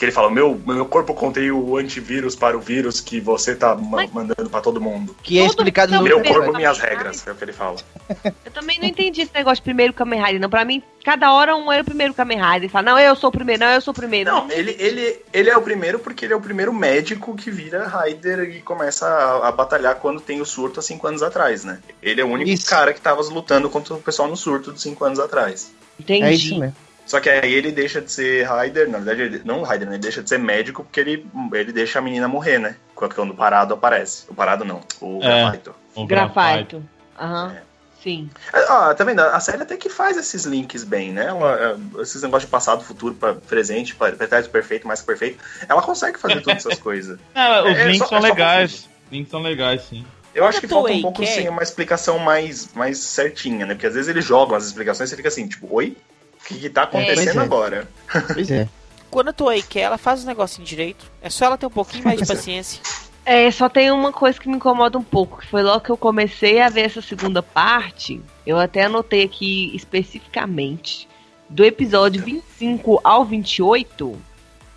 [0.00, 3.74] Que ele fala: meu, meu corpo contém o antivírus para o vírus que você tá
[3.74, 5.14] ma- mandando pra todo mundo.
[5.22, 6.96] Que é explicado no Meu corpo, minhas Rider.
[6.96, 7.76] regras, é o que ele fala.
[8.42, 10.48] Eu também não entendi esse negócio de primeiro Kamen Rider, não.
[10.48, 12.56] Pra mim, cada hora um era o primeiro Kamen Rider.
[12.62, 14.30] Ele fala, não, eu sou o primeiro, não, eu sou o primeiro.
[14.30, 17.86] Não, ele, ele, ele é o primeiro porque ele é o primeiro médico que vira
[17.86, 21.78] Raider e começa a, a batalhar quando tem o surto há cinco anos atrás, né?
[22.02, 22.70] Ele é o único Isso.
[22.70, 25.70] cara que tava lutando contra o pessoal no surto de cinco anos atrás.
[26.00, 26.24] Entendi.
[26.24, 26.74] É isso mesmo.
[27.10, 29.94] Só que aí ele deixa de ser Raider, na verdade, ele, não Raider, né?
[29.96, 32.76] Ele deixa de ser médico porque ele, ele deixa a menina morrer, né?
[32.94, 34.26] Quando, o parado aparece.
[34.28, 35.40] O parado não, o É.
[35.40, 35.74] Grafito.
[35.96, 36.88] O Grafaito.
[37.18, 37.52] Aham.
[37.56, 37.62] É.
[38.00, 38.30] Sim.
[38.52, 39.18] Ah, tá vendo?
[39.22, 41.26] A série até que faz esses links bem, né?
[41.26, 45.42] Ela, é, esses negócios de passado, futuro, pra presente, pra pretérito perfeito, mais que perfeito.
[45.68, 47.18] Ela consegue fazer todas essas coisas.
[47.34, 48.88] Ah, os É, é links só- são é legais.
[49.10, 50.06] Links são legais, sim.
[50.32, 53.74] Eu acho que falta um pouco, sim, uma explicação mais, mais certinha, né?
[53.74, 55.96] Porque às vezes eles jogam as explicações e você fica assim, tipo, oi?
[56.42, 57.40] O que, que tá acontecendo Pois é.
[57.40, 57.88] agora?
[58.32, 58.68] Pois é.
[59.10, 61.10] Quando a Toei quer, ela faz os negocinhos direito.
[61.20, 62.80] É só ela ter um pouquinho mais de paciência.
[63.24, 65.96] É, só tem uma coisa que me incomoda um pouco, que foi logo que eu
[65.96, 71.06] comecei a ver essa segunda parte, eu até anotei aqui especificamente,
[71.48, 74.16] do episódio 25 ao 28,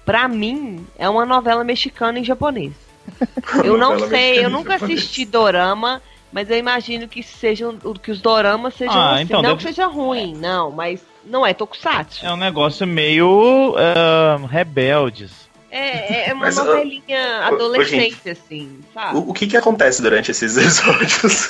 [0.05, 2.74] pra mim, é uma novela mexicana em japonês.
[3.64, 4.99] Eu não sei, eu nunca japonês.
[4.99, 6.01] assisti dorama,
[6.32, 9.24] mas eu imagino que sejam que os doramas sejam Ah, assim.
[9.24, 12.26] então não deve- que seja ruim, não, mas não é tokusatsu.
[12.26, 15.32] É um negócio meio ah, rebeldes.
[15.71, 19.17] É, é uma Mas, ô, novelinha ô, adolescente, assim, sabe?
[19.17, 21.47] O, o que que acontece durante esses episódios?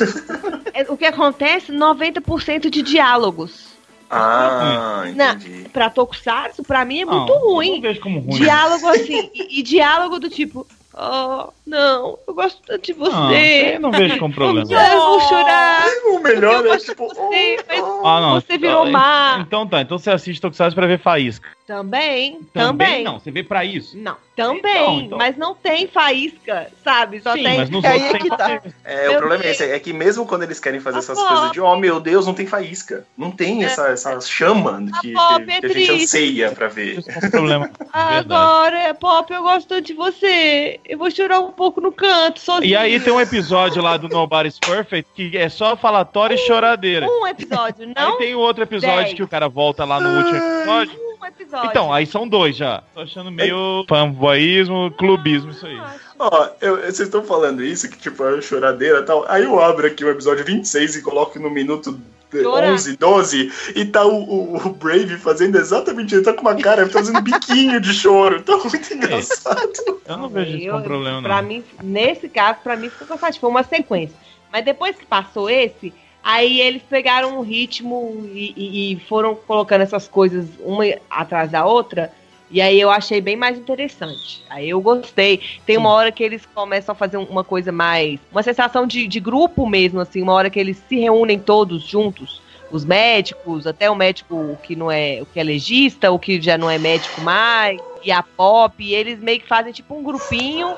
[0.74, 3.74] É, O que acontece, 90% de diálogos.
[4.10, 5.68] ah, Não, entendi.
[5.74, 7.82] pra Tokusatsu, pra mim é muito Não, Eu não ruim.
[7.82, 8.40] vejo como ruim.
[8.40, 10.66] Diálogo assim, e, e diálogo do tipo,
[10.96, 13.74] oh, não, eu gosto tanto de Não, você.
[13.76, 14.68] eu não vejo como problema.
[14.72, 15.84] Eu vou chorar.
[16.12, 17.08] O melhor eu é tipo.
[17.08, 18.34] você, mas Ah, não.
[18.42, 19.38] você virou Ah, má.
[19.46, 21.48] Então tá, então você assiste Tokusatsu pra ver faísca.
[21.66, 23.04] Também, também.
[23.06, 23.98] não, você vê pra isso.
[23.98, 25.18] Não, também, Então, então.
[25.18, 27.22] mas não tem faísca, sabe?
[27.22, 27.58] Só Sim, tem.
[27.58, 28.62] mas nos É outros é que tá.
[28.84, 31.18] É, Meu o problema é esse, é que mesmo quando eles querem fazer A essas
[31.18, 31.28] Pop.
[31.30, 33.06] coisas de, oh meu Deus, não tem faísca.
[33.18, 33.68] Não tem É.
[33.68, 37.00] essa, essa chama que, Pop que- é que a gente anseia pra ver.
[37.08, 37.72] É um problema.
[37.94, 40.80] Agora, Pop, eu gosto de você.
[40.86, 42.66] Eu vou chorar um pouco no canto, sozinho.
[42.70, 47.08] E aí tem um episódio lá do Nobody's Perfect que é só falatório e choradeira.
[47.08, 49.14] Um episódio, não Aí tem outro episódio Dez.
[49.14, 51.13] que o cara volta lá no último episódio.
[51.24, 51.70] Um episódio.
[51.70, 52.84] Então, aí são dois já.
[52.94, 55.80] Tô achando meio fanboyismo, clubismo isso aí.
[56.20, 59.26] Ó, eu- vocês estão falando isso, que tipo, é choradeira e tal.
[59.28, 62.00] Aí eu abro aqui o episódio 26 e coloco no minuto
[62.32, 62.72] Chorar.
[62.74, 66.90] 11, 12, e tá o, o- o Brave fazendo exatamente, ele tá com uma cara,
[66.90, 68.42] fazendo biquinho de choro.
[68.42, 69.72] Tá muito engraçado.
[70.04, 71.48] Eu não vejo isso como problema, Pra não.
[71.48, 73.42] mim, nesse caso, pra mim ficou cansativo.
[73.42, 74.16] Foi uma sequência.
[74.52, 75.94] Mas depois que passou esse,
[76.24, 81.66] aí eles pegaram um ritmo e, e- e foram colocando essas coisas uma atrás da
[81.66, 82.12] outra.
[82.50, 84.44] E aí eu achei bem mais interessante.
[84.50, 85.42] Aí eu gostei.
[85.66, 88.20] Tem uma hora que eles começam a fazer uma coisa mais.
[88.32, 90.22] Uma sensação de, de grupo mesmo, assim.
[90.22, 92.42] Uma hora que eles se reúnem todos juntos.
[92.70, 96.58] Os médicos, até o médico que não é o que é legista, o que já
[96.58, 100.76] não é médico mais, e a pop, e eles meio que fazem tipo um grupinho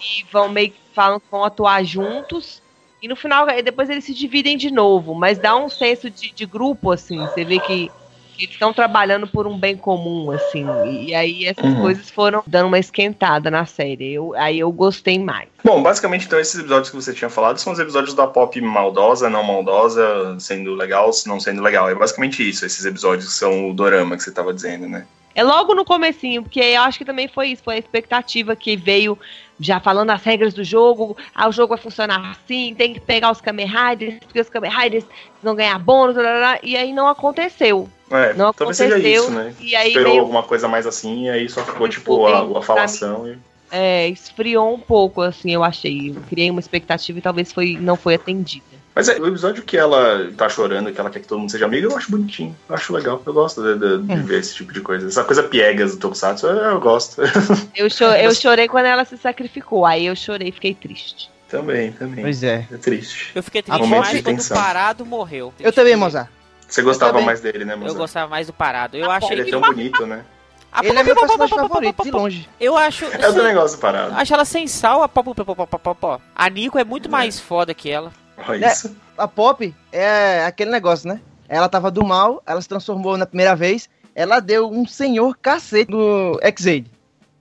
[0.00, 2.61] e vão meio que falam que vão atuar juntos.
[3.02, 6.46] E no final, depois eles se dividem de novo, mas dá um senso de, de
[6.46, 7.26] grupo, assim.
[7.26, 7.90] Você vê que,
[8.36, 11.08] que eles estão trabalhando por um bem comum, assim.
[11.08, 11.80] E, aí essas Uhum.
[11.80, 14.12] coisas foram dando uma esquentada na série.
[14.12, 15.48] Eu, aí eu gostei mais.
[15.64, 19.28] Bom, basicamente, então, esses episódios que você tinha falado são os episódios da pop maldosa,
[19.28, 21.90] não maldosa, sendo legal, não sendo legal.
[21.90, 25.06] É basicamente isso, esses episódios são o dorama que você tava dizendo, né?
[25.34, 28.76] É logo no comecinho, porque eu acho que também foi isso, foi a expectativa que
[28.76, 29.18] veio
[29.62, 33.30] já falando as regras do jogo, ah, o jogo vai funcionar assim, tem que pegar
[33.30, 35.04] os Kamen Riders, porque os Kamen Riders
[35.42, 37.88] vão ganhar bônus, blá, blá, blá, e aí não aconteceu.
[38.10, 39.54] É, Não talvez seja aconteceu, isso, né?
[39.58, 42.62] e aí Esperou veio- alguma coisa mais assim, e aí só ficou, tipo, a, a
[42.62, 43.26] falação.
[43.26, 43.38] E...
[43.70, 46.10] É, esfriou um pouco, assim, eu achei.
[46.10, 48.66] Eu criei uma expectativa e talvez foi, não foi atendida.
[48.94, 51.64] Mas é, o episódio que ela tá chorando, que ela quer que todo mundo seja
[51.64, 52.54] amigo, eu acho bonitinho.
[52.68, 53.22] Eu acho legal.
[53.24, 54.24] Eu gosto de, de- de Hum.
[54.24, 55.06] ver esse tipo de coisa.
[55.08, 57.22] Essa coisa piegas do Tokusatsu, eu, eu gosto.
[57.74, 61.30] Eu, cho eu chorei quando ela se sacrificou, aí eu chorei e fiquei triste.
[61.48, 62.22] também, também.
[62.22, 62.66] Pois é.
[62.70, 63.32] É triste.
[63.34, 64.48] Eu fiquei triste mais quando o.
[64.48, 65.54] Parado morreu.
[65.58, 66.28] Eu também, Mozart.
[66.68, 67.98] Você gostava mais dele, né, Eu Mozart?
[67.98, 68.96] gostava mais do Parado.
[68.96, 70.22] Eu achei Ele é tão bonito, né?
[70.70, 72.48] A Ele é meu personagem favorito, de longe.
[72.58, 73.04] Eu acho.
[73.04, 74.14] É o do negócio parado.
[74.16, 76.22] Acho ela sem sal, a Pop, Pop- Pop- Pop- Pop.
[76.34, 78.10] A Nico é muito mais foda que ela.
[78.48, 78.96] Olha isso.
[79.16, 81.20] A Pop é aquele negócio, né?
[81.48, 85.90] Ela tava do mal, ela se transformou na primeira vez, ela deu um senhor cacete
[85.90, 86.90] no X-Aid.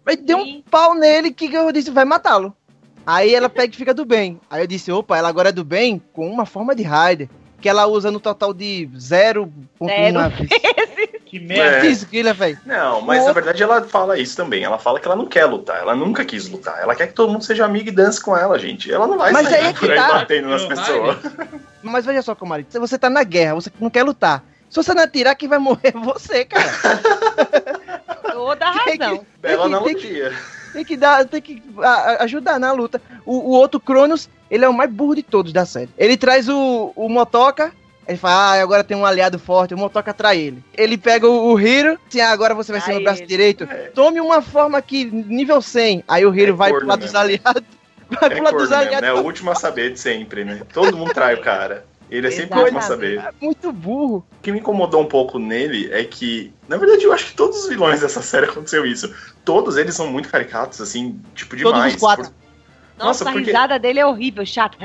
[0.06, 2.56] Mas deu um pau nele que eu disse, vai matá-lo.
[3.06, 4.40] Aí ela pega e fica do bem.
[4.50, 7.30] Aí eu disse, opa, ela agora é do bem com uma forma de Raider.
[7.60, 10.50] Que ela usa no total de 0.1 Zero vez.
[11.32, 11.88] Que merda.
[11.88, 12.60] Isso, Killer, velho.
[12.66, 14.66] Não, mas na verdade ela fala isso também.
[14.66, 15.80] Ela fala que ela não quer lutar.
[15.80, 16.80] Ela nunca quis lutar.
[16.82, 18.92] Ela quer que todo mundo seja amigo e dance com ela, gente.
[18.92, 20.12] Ela não vai Mas sair aí é que por aí tá.
[20.12, 21.18] batendo nas Não pessoas.
[21.82, 24.44] Mas veja só, Camarito, se você tá na guerra, você não quer lutar.
[24.70, 26.70] Se você não atirar, quem vai morrer é você, cara.
[28.34, 29.26] Toda a Tem que- razão.
[29.42, 30.34] Bela tem que- tem que- analogia.
[30.74, 31.62] Tem que dar, tem que
[32.20, 33.02] ajudar na luta.
[33.26, 35.90] O, o outro Cronos, ele é o mais burro de todos da série.
[35.98, 37.74] Ele traz o, o Motoca,
[38.12, 40.64] ele fala, ah, agora tem um aliado forte, o Motoca trai ele.
[40.78, 43.28] Ele pega o, o Hiro, assim, ah, agora você vai ser Trai meu braço ele.
[43.28, 43.68] direito.
[43.96, 46.04] Tome uma forma aqui, nível 100.
[46.08, 47.20] Aí o Hiro É vai pro lado dos mesmo.
[47.20, 47.64] aliados.
[48.20, 49.02] Vai É pro lado dos mesmo, aliados.
[49.02, 49.08] né?
[49.08, 50.62] É o último a saber de sempre, né?
[50.74, 51.86] Todo mundo trai o cara.
[52.10, 53.14] Ele é sempre o último a saber.
[53.14, 53.42] Exatamente.
[53.42, 54.18] Muito burro.
[54.18, 57.64] O que me incomodou um pouco nele é que, na verdade, eu acho que todos
[57.64, 59.10] os vilões dessa série aconteceu isso.
[59.46, 61.94] Todos eles são muito caricatos, assim, tipo, Todos demais.
[61.94, 62.26] os quatro.
[62.26, 62.34] Por-
[63.04, 64.78] Nossa, Nossa, a porque- risada dele é horrível, chato.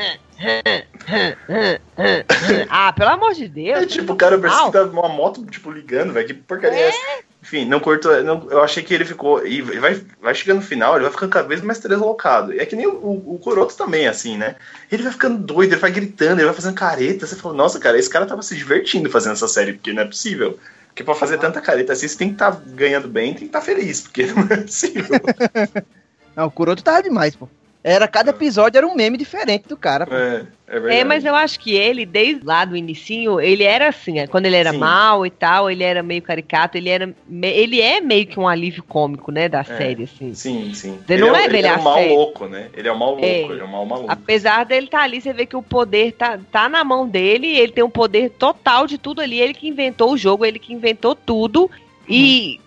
[2.69, 3.83] ah, pelo amor de Deus.
[3.83, 6.27] É tipo, o cara parece que tá numa moto, tipo, ligando, velho.
[6.27, 6.99] Que porcaria é essa?
[7.43, 8.09] Enfim, não curto.
[8.25, 9.47] não- eu achei que ele ficou.
[9.47, 12.53] E vai, vai chegando no final, ele vai ficando cada vez mais deslocado.
[12.53, 14.57] E é que nem o, o, o Kuroto também, é assim, né?
[14.91, 17.27] Ele vai ficando doido, ele vai gritando, ele vai fazendo careta.
[17.27, 20.07] Você fala, nossa, cara, esse cara tava se divertindo fazendo essa série, porque não é
[20.07, 20.59] possível.
[20.89, 23.61] Porque pra fazer tanta careta assim, você tem que estar ganhando bem, tem que estar
[23.61, 25.05] feliz, porque não é possível.
[26.35, 27.49] Não, o Kuroto tava demais, pô.
[27.89, 30.99] Era, cada episódio era um meme diferente do cara, é, é.
[30.99, 34.47] É, mas eu acho que ele, desde lá do inicinho, ele era assim, é, quando
[34.47, 34.78] ele era Sim.
[34.78, 37.14] mal e tal, ele era meio caricato, ele era.
[37.41, 39.62] Ele é meio que um alívio cômico, né, da É.
[39.64, 40.34] série, assim.
[40.34, 40.99] Sim, sim.
[41.07, 42.68] Você não é, o- leva ele ele é a um mal louco, né?
[42.74, 43.43] Ele é um mal louco, É.
[43.45, 44.11] ele é um mal maluco.
[44.11, 47.70] Apesar dele estar ali, você vê que o poder tá, tá na mão dele, ele
[47.70, 51.14] tem um poder total de tudo ali, ele que inventou o jogo, ele que inventou
[51.14, 51.70] tudo,
[52.09, 52.59] e,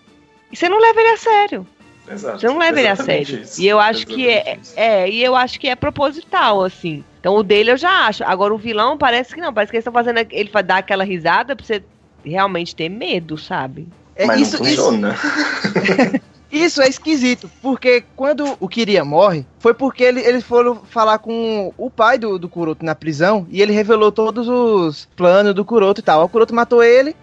[0.50, 1.66] e você não leva ele a sério.
[2.10, 2.40] Exato.
[2.40, 3.40] Você não leva ele a sério.
[3.40, 3.60] isso.
[3.60, 4.72] E eu acho que é, isso.
[4.76, 7.04] é, e eu acho que é proposital, assim.
[7.20, 8.24] Então o dele eu já acho.
[8.24, 11.54] Agora o vilão parece que não, parece que eles estão fazendo ele dar aquela risada
[11.54, 11.82] pra você
[12.24, 13.88] realmente ter medo, sabe?
[14.16, 15.16] É, Mas isso, não isso, funciona.
[16.50, 21.72] Isso é esquisito, porque quando o Kiria morre, foi porque ele, eles foram falar com
[21.78, 26.00] o pai do, do Kuroto na prisão e ele revelou todos os planos do Kuroto
[26.00, 26.24] e tal.
[26.24, 27.14] O Kuroto matou ele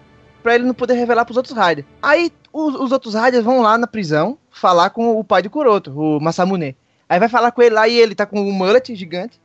[0.48, 1.86] pra ele não poder revelar pros outros Raiders.
[2.00, 5.92] Aí os, os outros Raiders vão lá na prisão falar com o pai do Kuroto,
[5.92, 6.74] o Masamune.
[7.06, 9.38] Aí vai falar com ele lá e ele tá com um mullet gigante.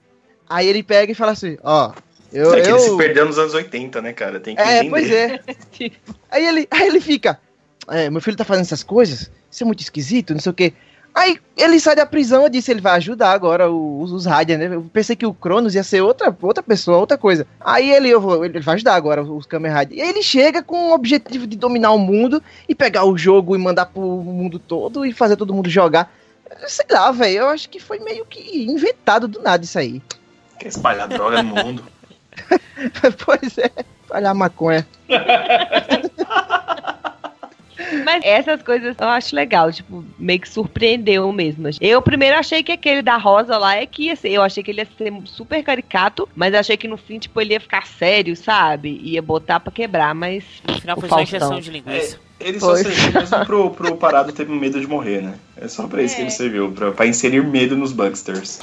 [0.49, 1.91] Aí ele pega e fala assim: Ó,
[2.31, 2.53] eu.
[2.53, 2.77] é que eu...
[2.77, 4.39] ele se perdeu nos anos 80, né, cara?
[4.39, 4.89] Tem que É, entender.
[4.89, 5.39] pois é.
[6.31, 7.37] aí, ele, aí ele fica,
[7.89, 10.71] é, meu filho tá fazendo essas coisas, isso é muito esquisito, não sei o quê.
[11.13, 14.65] Aí ele sai da prisão e disse ele vai ajudar agora os, os Raiden, né?
[14.73, 17.45] Eu pensei que o Cronos ia ser outra, outra pessoa, outra coisa.
[17.59, 19.97] Aí ele, eu vou, ele vai ajudar agora os Kamen Rider.
[19.97, 23.55] E aí ele chega com o objetivo de dominar o mundo e pegar o jogo
[23.55, 26.11] e mandar pro mundo todo e fazer todo mundo jogar.
[26.67, 30.01] Sei lá, velho, eu acho que foi meio que inventado do nada isso aí.
[30.59, 31.83] Quer espalhar droga no mundo.
[33.23, 33.69] pois é,
[34.09, 34.87] olha maconha.
[38.03, 41.69] Mas essas coisas eu acho legal, tipo, meio que surpreendeu mesmo.
[41.79, 44.71] Eu primeiro achei que aquele da Rosa lá é que ia ser, eu achei que
[44.71, 48.35] ele ia ser super caricato, mas achei que no fim, tipo, ele ia ficar sério,
[48.35, 48.99] sabe?
[49.03, 50.43] Ia botar pra quebrar, mas.
[50.67, 52.19] No final o foi só injeção de linguiça.
[52.39, 52.83] Ele só Foi.
[52.83, 55.35] serviu mesmo pro, pro parado ter medo de morrer, né?
[55.55, 58.59] É só pra isso que ele serviu, pra, pra inserir medo nos Bugsters.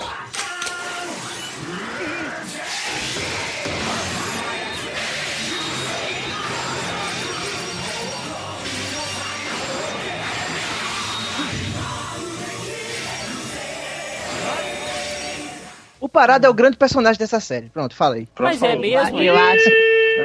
[16.11, 17.69] O Parado é o grande personagem dessa série.
[17.69, 17.95] Pronto.
[17.97, 19.21] Pronto, Mas é mesmo?
[19.21, 19.69] Eu acho,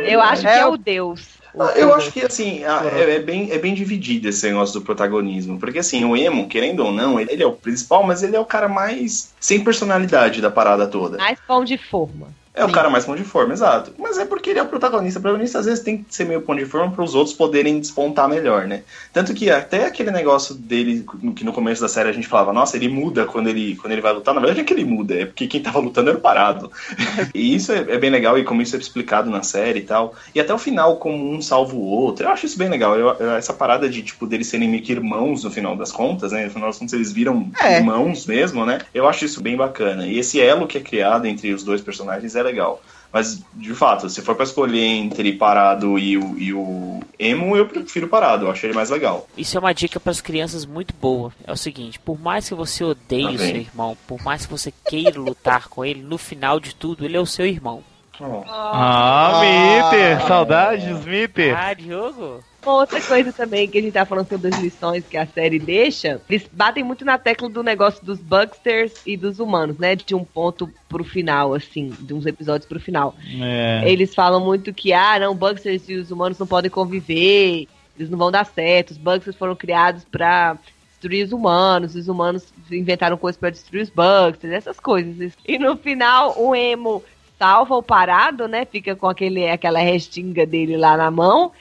[0.08, 1.36] eu acho que É é o- Deus.
[1.58, 4.84] Ah, Eu acho que assim, a- é, é bem, é bem dividido esse negócio do
[4.84, 5.60] protagonismo.
[5.60, 8.40] Porque assim, o Emo, querendo ou não, ele, ele é o principal, mas ele é
[8.40, 11.18] o cara mais sem personalidade da parada toda.
[11.20, 12.30] Mais pão de forma.
[12.56, 13.92] É o cara mais pão de forma, exato.
[13.98, 15.20] Mas é porque ele é o protagonista.
[15.20, 17.80] O protagonista às vezes tem que ser meio pão de forma para os outros poderem
[17.80, 18.84] despontar melhor, né?
[19.12, 22.78] Tanto que até aquele negócio dele, que no começo da série a gente falava, nossa,
[22.78, 24.34] ele muda quando ele, quando ele vai lutar.
[24.34, 26.72] Na verdade é que ele muda, é porque quem tava lutando era o parado.
[27.36, 30.16] e isso é, é bem legal, e como isso é explicado na série e tal.
[30.34, 32.96] E até o final, como um salva o outro, eu acho isso bem legal.
[32.98, 36.46] Eu- essa parada de, tipo, deles serem meio que irmãos no final das contas, né?
[36.46, 37.78] No final das contas eles viram É.
[37.78, 38.80] irmãos mesmo, né?
[38.94, 40.06] Eu acho isso bem bacana.
[40.08, 42.82] E esse elo que é criado entre os dois personagens é legal.
[43.16, 47.66] Mas, de fato, se for pra escolher entre Parado e o, e o Emo, eu
[47.66, 48.46] prefiro Parado.
[48.46, 49.26] Eu acho ele mais legal.
[49.38, 51.32] Isso é uma dica para as crianças muito boa.
[51.46, 54.52] É o seguinte, por mais que você odeie Tá o seu irmão, por mais que
[54.52, 57.82] você queira lutar com ele, no final de tudo, ele é o seu irmão.
[58.22, 60.28] Ah, Mitter!
[60.28, 61.58] Saudades, Mitter!
[61.58, 62.44] Ah, Diogo?
[62.66, 65.60] Uma outra coisa também que a gente tá falando sobre as lições que a série
[65.60, 69.96] deixa, eles batem muito na tecla do negócio dos Bugsters e dos humanos, né?
[69.96, 73.14] De um ponto pro final, assim, de uns episódios pro final.
[73.40, 73.84] É.
[73.86, 77.68] Eles falam muito que, ah, não, Bugsters e os humanos não podem conviver.
[77.98, 80.58] eles não vão dar certo, os Bugsters foram criados pra
[80.90, 85.34] destruir os humanos, os humanos inventaram coisas pra destruir os Bugsters, essas coisas.
[85.48, 87.04] E no final, o Emo
[87.38, 88.66] salva o parado, né?
[88.66, 91.52] Fica com aquele, aquela restinga dele lá na mão.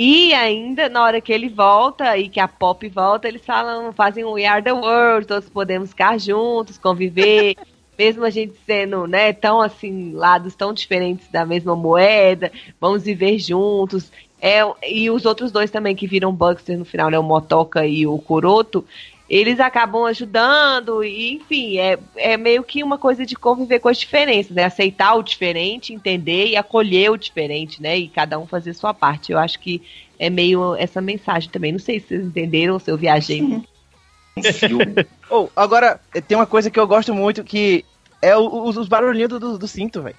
[0.00, 4.24] E ainda, na hora que ele volta e que a Pop volta, eles falam, fazem
[4.24, 7.56] um We Are the World, todos podemos ficar juntos, conviver,
[7.98, 13.40] mesmo a gente sendo, né, tão assim, lados tão diferentes da mesma moeda, vamos viver
[13.40, 14.12] juntos.
[14.40, 18.06] É, e os outros dois também que viram Buster no final, né, o Motoca e
[18.06, 18.84] o Kuroto,
[19.28, 23.98] eles acabam ajudando, e enfim, é, é meio que uma coisa de conviver com as
[23.98, 24.64] diferenças, né?
[24.64, 27.98] Aceitar o diferente, entender e acolher o diferente, né?
[27.98, 29.30] E cada um fazer sua parte.
[29.30, 29.82] Eu acho que
[30.18, 31.72] é meio essa mensagem também.
[31.72, 33.62] Não sei se vocês entenderam ou se eu viajei.
[35.30, 37.84] oh, agora, tem uma coisa que eu gosto muito que
[38.22, 40.16] é o, os, os barulhinhos do, do, do cinto, velho.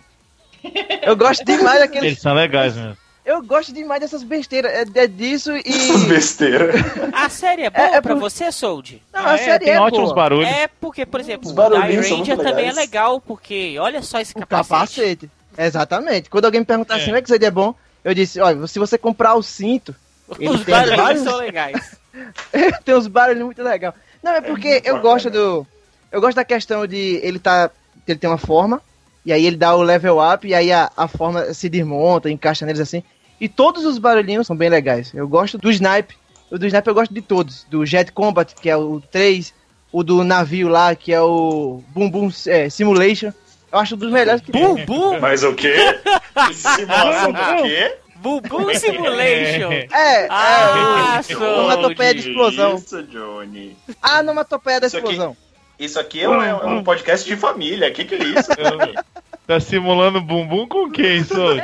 [1.01, 2.03] Eu gosto demais daqueles.
[2.03, 2.97] Eles são legais mesmo.
[3.29, 4.71] Eu gosto demais dessas besteiras.
[4.71, 5.63] É, é disso e.
[6.09, 6.71] Besteira.
[7.13, 9.01] A série é boa É- é pra por- você, Sold?
[9.13, 10.15] Não, Ah, a é, série tem é ótimos boa.
[10.15, 10.49] barulhos.
[10.49, 14.69] É porque, por exemplo, o Ranger também é legal, porque olha só esse O capacete.
[14.69, 15.31] capacete.
[15.57, 16.29] Exatamente.
[16.29, 16.97] Quando alguém me perguntar É.
[16.97, 17.75] assim, como é que isso é bom?
[18.03, 19.93] Eu disse, olha, se você comprar o cinto,
[20.39, 21.97] ele Os tem barulhos vários- são legais.
[22.83, 23.93] tem uns barulhos muito legais.
[24.23, 25.67] Não, é porque eu gosto do.
[26.11, 27.69] Eu gosto da questão de ele tá.
[28.07, 28.81] Ele tem uma forma,
[29.23, 32.65] e aí ele dá o level up, e aí a, a forma se desmonta, encaixa
[32.65, 33.03] neles assim.
[33.39, 35.13] E todos os barulhinhos são bem legais.
[35.13, 36.15] Eu gosto do Snipe.
[36.51, 37.65] O do Snipe eu gosto de todos.
[37.69, 39.53] Do Jet Combat, que é o 3.
[39.91, 43.31] O do navio lá, que é o Boom Boom é, Simulation.
[43.71, 45.75] Eu acho dos melhores que Bum Bum, Mas o quê?
[46.53, 47.95] Simulação do quê?
[48.15, 49.69] Bum Bum Simulation.
[49.91, 52.75] É, Ah, é o, onomatopeia de explosão.
[52.75, 53.77] Isso, Johnny.
[54.01, 55.37] A onomatopeia da Isso aqui- explosão.
[55.79, 57.89] Isso aqui é um, é um podcast de família.
[57.91, 58.49] Que que é isso?
[59.47, 61.59] Tá simulando bumbum com quem, Soul?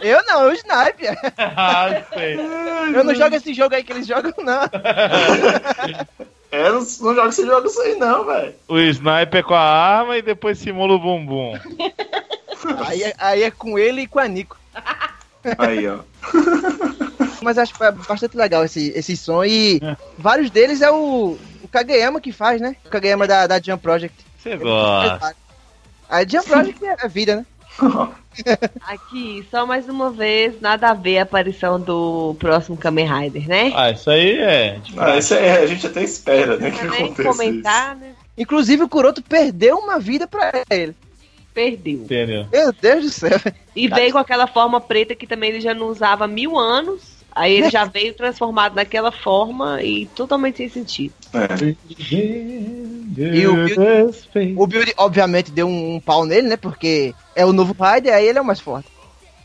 [0.00, 1.06] Eu não, eu Snipe.
[1.38, 2.36] ah, sei.
[2.94, 4.62] Eu não jogo esse jogo aí que eles jogam, não.
[6.50, 8.54] É, não, não joga esse jogo isso aí não, velho.
[8.66, 11.52] O sniper com a arma e depois simula o bumbum.
[12.86, 14.58] Aí é, aí é com ele e com a Nico.
[15.58, 16.00] Aí, ó.
[17.40, 19.96] Mas acho é bastante legal esse, esse som e É.
[20.18, 22.74] vários deles é o, o Kageyama que faz, né?
[22.84, 24.24] O Kageyama da, da Jump Project.
[24.38, 25.36] Você gosta.
[26.08, 27.46] A Jump Project é a vida, né?
[28.86, 33.72] Aqui, só mais uma vez, nada a ver a aparição do próximo Kamen Rider, né?
[33.74, 34.80] Ah, isso aí é.
[34.96, 36.70] Ah, isso é, a gente até espera, né?
[36.70, 38.12] Que nem aconteça comentar, né?
[38.36, 40.94] Inclusive o Kuroto perdeu uma vida pra ele.
[41.52, 41.94] Perdeu.
[41.94, 42.46] Entendeu?
[42.52, 43.38] Meu Deus do céu.
[43.74, 47.17] E veio com aquela forma preta que também ele já não usava há mil anos.
[47.38, 51.14] Aí ele já veio transformado naquela forma e totalmente sem sentido.
[51.88, 52.14] isso.
[53.16, 53.74] E o Build,
[54.56, 56.56] o Build, obviamente, deu um, um pau nele, né?
[56.56, 58.88] Porque é o novo Rider, aí ele é o mais forte.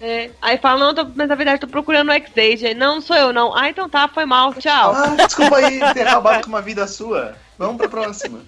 [0.02, 0.30] É.
[0.42, 2.74] Aí fala, não, tô- mas na verdade tô procurando o X-Age.
[2.74, 3.56] Não sou eu não.
[3.56, 4.92] Ah, então tá, foi mal, tchau.
[4.94, 7.36] Ah, desculpa aí ter acabado com uma vida sua.
[7.58, 8.40] Vamos pra próxima.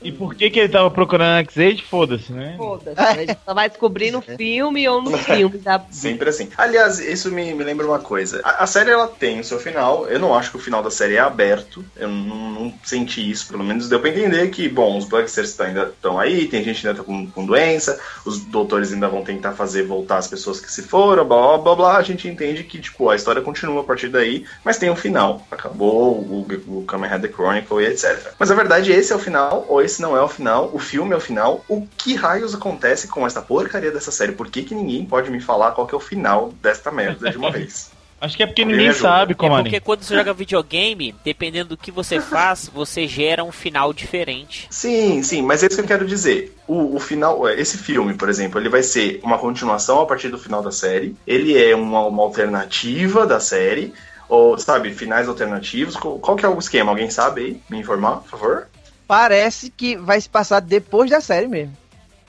[0.00, 1.82] E por que, que ele tava procurando X-Age?
[1.82, 2.54] Foda-se, né?
[2.56, 3.00] Foda-se.
[3.00, 5.58] A gente só vai descobrir no filme ou no filme.
[5.58, 5.82] Da...
[5.90, 6.48] Sempre assim.
[6.56, 8.40] Aliás, isso me, me lembra uma coisa.
[8.44, 10.06] A, a série ela tem o seu final.
[10.06, 11.84] Eu não acho que o final da série é aberto.
[11.96, 13.48] Eu não, não senti isso.
[13.48, 16.86] Pelo menos deu pra entender que, bom, os Bugsters tá- ainda estão aí, tem gente
[16.86, 20.70] ainda tá com, com doença, os doutores ainda vão tentar fazer voltar as pessoas que
[20.70, 21.96] se foram, blá blá blá blá.
[21.96, 25.44] A gente entende que, tipo, a história continua a partir daí, mas tem um final.
[25.50, 28.32] Acabou o, o Kamen Rider Chronicle e etc.
[28.38, 31.14] Mas a verdade, esse é o final, ou esse não é o final, o filme
[31.14, 31.64] é o final.
[31.66, 34.32] O que raios acontece com essa porcaria dessa série?
[34.32, 37.38] Por que, que ninguém pode me falar qual que é o final desta merda de
[37.38, 37.90] uma vez?
[38.20, 41.76] Acho que é porque ninguém sabe É como porque quando você joga videogame, dependendo do
[41.76, 44.66] que você faz, você gera um final diferente.
[44.70, 46.52] Sim, sim, mas é isso que eu quero dizer.
[46.66, 50.38] O, o final, esse filme, por exemplo, ele vai ser uma continuação a partir do
[50.38, 51.14] final da série.
[51.24, 53.94] Ele é uma, uma alternativa da série.
[54.28, 55.96] Ou, sabe, finais alternativos.
[55.96, 56.90] Qual, qual que é o esquema?
[56.90, 57.62] Alguém sabe aí?
[57.70, 58.68] Me informar, por favor?
[59.08, 61.76] Parece que vai se passar depois da série mesmo.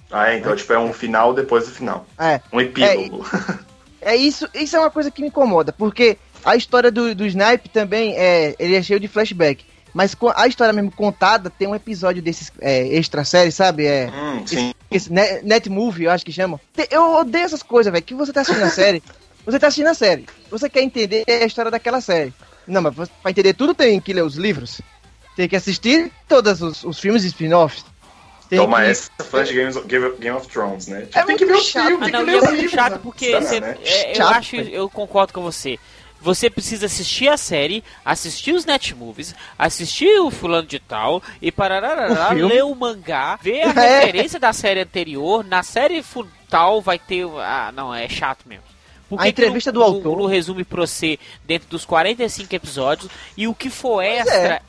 [0.10, 2.08] Ah, é, então, tipo, é um final depois do final.
[2.18, 2.40] É.
[2.52, 3.24] Um epílogo.
[4.02, 7.68] É isso, isso é uma coisa que me incomoda, porque a história do, do Snipe
[7.70, 9.66] também é, ele é cheio de flashback.
[9.94, 13.86] Mas a história mesmo contada, tem um episódio desses é, extra série, sabe?
[13.86, 14.74] É, Hum, sim.
[14.90, 16.60] esse net, net movie, eu acho que chamam.
[16.74, 18.06] Te- Eu odeio essas coisas, velho.
[18.06, 19.04] Que você tá assistindo a série,
[19.46, 20.26] você tá assistindo a série.
[20.50, 22.34] Você quer entender a história daquela série.
[22.68, 24.80] Não, mas pra entender tudo tem que ler os livros.
[25.40, 27.86] Tem que assistir todos os, os filmes e spin-offs.
[28.50, 29.88] Tem Toma que- essa fã de Game of,
[30.20, 31.04] Game of- Thrones, né?
[31.04, 31.86] Tipo, É tem que ver chato.
[31.88, 32.72] filmes, Ah, tem não, que ler é muito livros.
[32.72, 33.78] chato porque você- né?
[33.82, 35.80] é, eu Chato, acho, eu concordo com você.
[36.20, 42.12] Você precisa assistir a série, assistir os netmovies, assistir o fulano de tal e parará,
[42.12, 42.54] O filme.
[42.54, 44.00] ler o mangá, ver a É.
[44.02, 45.46] referência da série anterior.
[45.46, 46.04] Na série
[46.50, 47.26] tal vai ter.
[47.38, 48.66] Ah, não, é chato mesmo.
[49.08, 53.70] Por A entrevista do autor- resume pra você dentro dos 45 episódios e o que
[53.70, 54.62] for Pois extra é.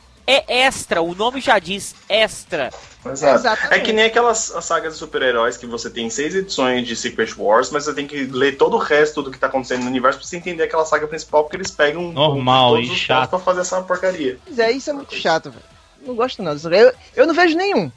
[0.49, 2.71] Extra, o nome já diz extra.
[3.05, 3.75] Exato.
[3.75, 7.33] É que nem aquelas as sagas de super-heróis que você tem seis edições de Secret
[7.39, 10.19] Wars, mas você tem que ler todo o resto do que tá acontecendo no universo
[10.19, 13.31] pra você entender aquela saga principal, porque eles pegam Normal todos e os chato.
[13.31, 14.39] pra fazer essa porcaria.
[14.47, 15.65] Mas é, isso é muito chato, velho.
[16.07, 16.53] Não gosto não.
[16.71, 17.91] Eu, eu não vejo nenhum.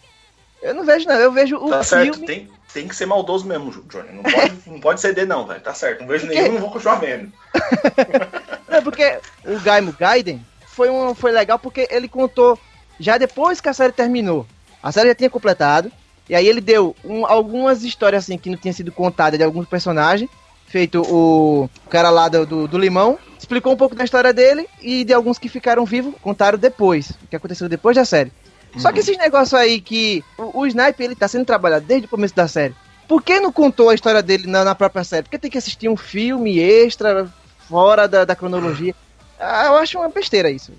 [0.62, 1.16] Eu não vejo não.
[1.16, 2.26] Eu vejo o Tá certo, filme.
[2.28, 4.14] tem, tem que ser maldoso mesmo, Johnny.
[4.14, 5.60] Não pode, não pode ceder, não, velho.
[5.62, 6.02] Tá certo.
[6.02, 7.32] Não vejo nenhum, não vou continuar vendo.
[8.70, 10.44] Não, porque o Gaimo Gaiden
[10.74, 12.58] foi, um, foi legal porque ele contou
[13.00, 14.46] já depois que a série terminou.
[14.82, 15.92] A série já tinha completado.
[16.30, 19.68] E aí ele deu um- algumas histórias assim que não tinha sido contadas de alguns
[19.68, 20.30] personagens.
[20.68, 23.18] Feito o cara lá do, do, do Limão.
[23.38, 27.12] Explicou um pouco da história dele e de alguns que ficaram vivos, contaram depois.
[27.12, 28.32] O que aconteceu depois da série.
[28.78, 32.10] Só que esses negócios aí que o, o Sniper ele tá sendo trabalhado desde o
[32.10, 32.74] começo da série.
[33.08, 35.24] Por que não contou a história dele na, na própria série?
[35.24, 37.30] Porque tem que assistir um filme extra
[37.70, 38.96] fora da, da cronologia.
[39.40, 40.72] Ah, eu acho uma besteira isso.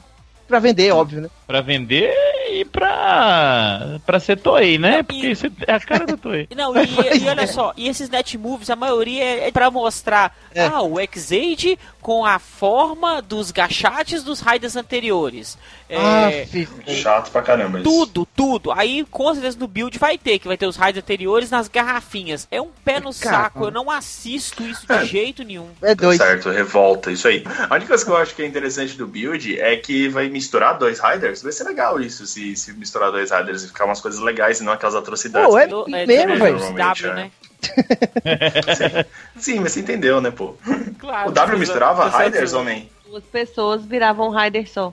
[0.47, 1.31] Pra vender, óbvio, né?
[1.47, 2.15] Pra vender
[2.61, 3.99] e pra.
[4.07, 5.03] pra ser Toei, né?
[5.03, 6.49] Porque isso é a cara da Toei.
[6.57, 6.85] Não, e,
[7.23, 10.67] e olha só, e esses net movies, a maioria é pra mostrar É.
[10.67, 15.57] ah, o X-Aid com a forma dos gachates dos raiders anteriores.
[15.89, 17.89] É, Ah, fi- Chato pra caramba isso.
[17.89, 18.73] tudo, tudo.
[18.73, 22.47] Aí, com certeza, no build vai ter, que vai ter os raiders anteriores nas garrafinhas.
[22.51, 23.37] É um pé no Cara.
[23.45, 25.69] saco, eu não assisto isso de jeito nenhum.
[25.83, 26.19] é Tá doido.
[26.23, 27.43] certo, revolta, isso aí.
[27.71, 30.77] A única coisa que eu acho que é interessante do build é que vai misturar
[30.79, 31.43] dois Riders.
[31.43, 34.65] Vai ser legal isso, se, se misturar dois Riders e ficar umas coisas legais e
[34.65, 35.49] não aquelas atrocidades.
[35.49, 36.59] Pô, é Do- mesmo, do velho.
[36.77, 37.15] W, é.
[37.15, 37.31] né?
[39.39, 40.55] Sim, mas você entendeu, né, pô?
[40.99, 41.31] Claro.
[41.31, 42.91] O W misturava Riders nem?
[43.09, 44.93] Duas pessoas viravam Rider só.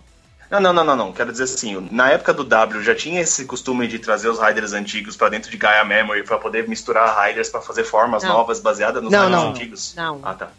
[0.49, 1.12] Não, não, não, não, não.
[1.14, 4.74] Quero dizer assim, na época do W já tinha esse costume de trazer os Riders
[4.74, 8.34] antigos pra dentro de Gaia Memory pra poder misturar Riders pra fazer formas Não.
[8.34, 9.49] novas baseadas nos Não, Riders não.
[9.49, 9.93] antigos.
[9.95, 10.20] Não.
[10.24, 10.49] Ah, tá.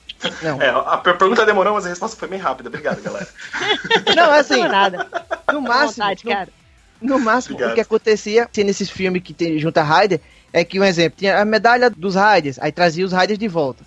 [0.41, 0.63] Não.
[0.63, 2.69] É, a per- pergunta demorou, mas a resposta foi bem rápida.
[2.71, 3.29] Obrigado, galera.
[4.17, 5.07] Não, é assim, Não, nada.
[5.53, 6.49] no máximo, vontade, no, cara.
[7.03, 7.73] No máximo, Obrigado.
[7.73, 10.21] o que acontecia assim, nesses filmes que tem junta Raider
[10.53, 13.85] é que, um exemplo, tinha a medalha dos Raiders, aí trazia os Raiders de volta.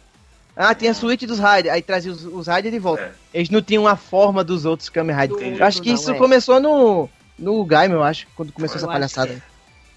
[0.56, 3.04] Ah, tinha a suíte dos Raiders, aí trazia os, os Raiders de volta.
[3.04, 3.12] É.
[3.34, 5.42] Eles não tinham a forma dos outros Kamen Riders.
[5.42, 5.60] Entendi.
[5.60, 6.18] Eu acho que Não, isso é.
[6.18, 9.44] começou no, no Gaime, eu acho, quando começou essa Eu acho palhaçada.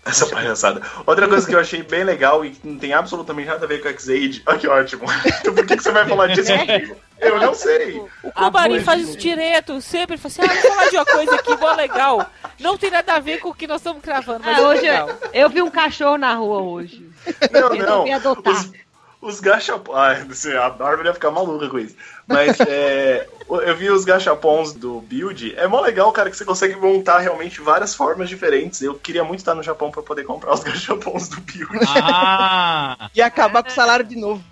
[0.05, 0.83] Essa palhaçada.
[1.07, 3.81] Outra coisa que eu achei bem legal e que não tem absolutamente nada a ver
[3.81, 4.43] com o X-Aid.
[4.47, 5.05] Olha que ótimo.
[5.41, 6.97] Então por que, que você vai falar disso comigo?
[7.21, 7.99] Eu não sei.
[8.23, 8.85] O Cobari Abuso.
[8.85, 12.31] faz isso direto, sempre fala assim, ah, vou falar de uma coisa aqui, mó legal.
[12.61, 14.83] Não tem nada a ver com o que nós estamos gravando, mas Ah, é hoje
[14.83, 15.09] legal.
[15.09, 17.09] eu, eu vi um cachorro na rua hoje.
[17.53, 18.15] Não, não.
[18.15, 18.53] adotar.
[18.55, 18.73] Os,
[19.21, 20.47] os gachapons.
[20.47, 21.97] A Bárbara ia ficar maluca com isso.
[22.27, 25.55] Mas é, eu vi os gachapons do build.
[25.57, 28.81] É mó legal, cara, que você consegue montar realmente várias formas diferentes.
[28.81, 31.79] Eu queria muito estar no Japão pra poder comprar os gachapons do build.
[31.87, 33.09] Ah!
[33.15, 34.43] E acabar com o salário de novo.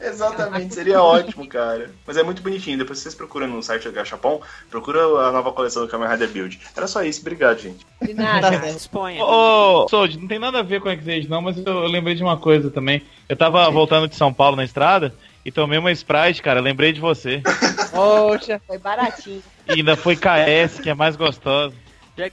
[0.00, 1.90] Exatamente, seria ótimo, cara.
[2.06, 2.78] Mas é muito bonitinho.
[2.78, 4.40] Depois vocês procuram no site do Gachapon,
[4.70, 6.60] procura a nova coleção do Kamen Rider Build.
[6.76, 7.84] Era só isso, obrigado, gente.
[8.02, 8.50] De nada.
[8.50, 9.24] Tá Disponha.
[9.24, 12.14] Ô, Sold, não tem nada a ver com o X-Age não, mas eu, eu lembrei
[12.14, 13.02] de uma coisa também.
[13.28, 17.00] Eu tava voltando de São Paulo na estrada e tomei uma Sprite, cara, lembrei de
[17.00, 17.42] você.
[17.90, 18.60] Poxa.
[18.66, 19.42] Foi baratinho.
[19.66, 21.74] E ainda foi KS, que é mais gostosa.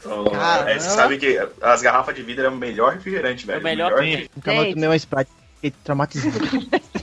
[0.05, 3.59] Oh, é, você sabe que as garrafas de vidro é o melhor refrigerante, velho.
[3.59, 4.29] O melhor melhor tem.
[4.35, 5.31] Nunca mais tomei uma Sprite.
[5.55, 6.39] Fiquei traumatizado.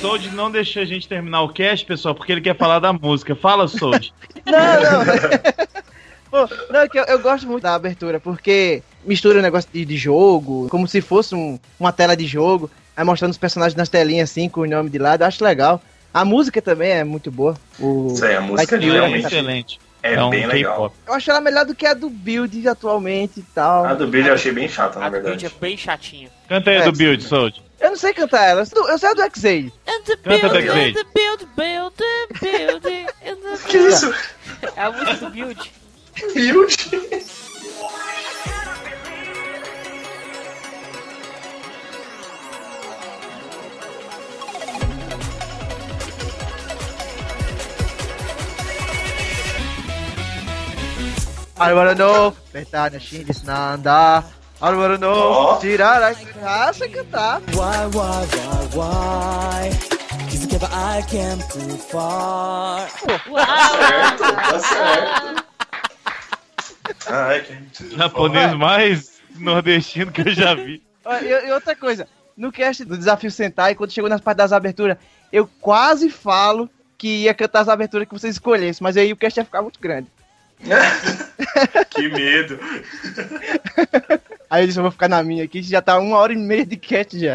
[0.00, 3.34] Sold não deixa a gente terminar o cast, pessoal, porque ele quer falar da música.
[3.34, 4.14] Fala, Sold.
[4.46, 5.75] Não, não.
[6.46, 9.84] Pô, não, é que eu, eu gosto muito da abertura, porque mistura o negócio de,
[9.84, 13.88] de jogo, como se fosse um- uma tela de jogo, aí mostrando os personagens nas
[13.88, 15.80] telinhas assim, com o nome de lado, eu acho legal.
[16.12, 17.54] A música também é muito boa.
[17.78, 19.80] O Isso aí, a música Light é Fury, realmente excelente.
[20.02, 20.74] é, um bem legal.
[20.74, 20.94] K-pop.
[21.06, 23.84] Eu acho ela melhor do que a do Build atualmente e tal.
[23.84, 25.46] A do Build eu achei bem chata, na A do build verdade.
[25.54, 26.30] é bem chatinha.
[26.48, 27.62] Canta aí É, do Build, Sold.
[27.78, 29.72] Eu não sei cantar ela, eu sei do- a do X-Aid.
[29.84, 31.94] Canta, build, and the build, build,
[32.40, 33.06] build, the
[33.68, 34.14] Que isso?
[34.74, 35.72] É a música do build.
[36.16, 37.24] Hilde.
[51.58, 54.24] Arvarano, Betana Shindis Nanda.
[54.60, 57.40] Arvarano, tirar a graça cantar.
[57.52, 59.96] Why, why, why, why?
[60.26, 62.88] Cause é I came too far.
[62.90, 65.55] Tá certo, tá certo.
[67.06, 67.96] Ai, que...
[67.96, 70.82] Japonês mais nordestino que eu já vi.
[71.22, 74.96] E, e outra coisa, no cast do Desafio Sentai, quando chegou nas partes das aberturas,
[75.32, 79.38] eu quase falo que ia cantar as aberturas que vocês escolhessem, mas aí o cast
[79.38, 80.08] ia ficar muito grande.
[81.90, 82.58] que medo.
[84.48, 86.64] Aí eu disse, eu vou ficar na minha aqui, já tá uma hora e meia
[86.64, 87.34] de cast já.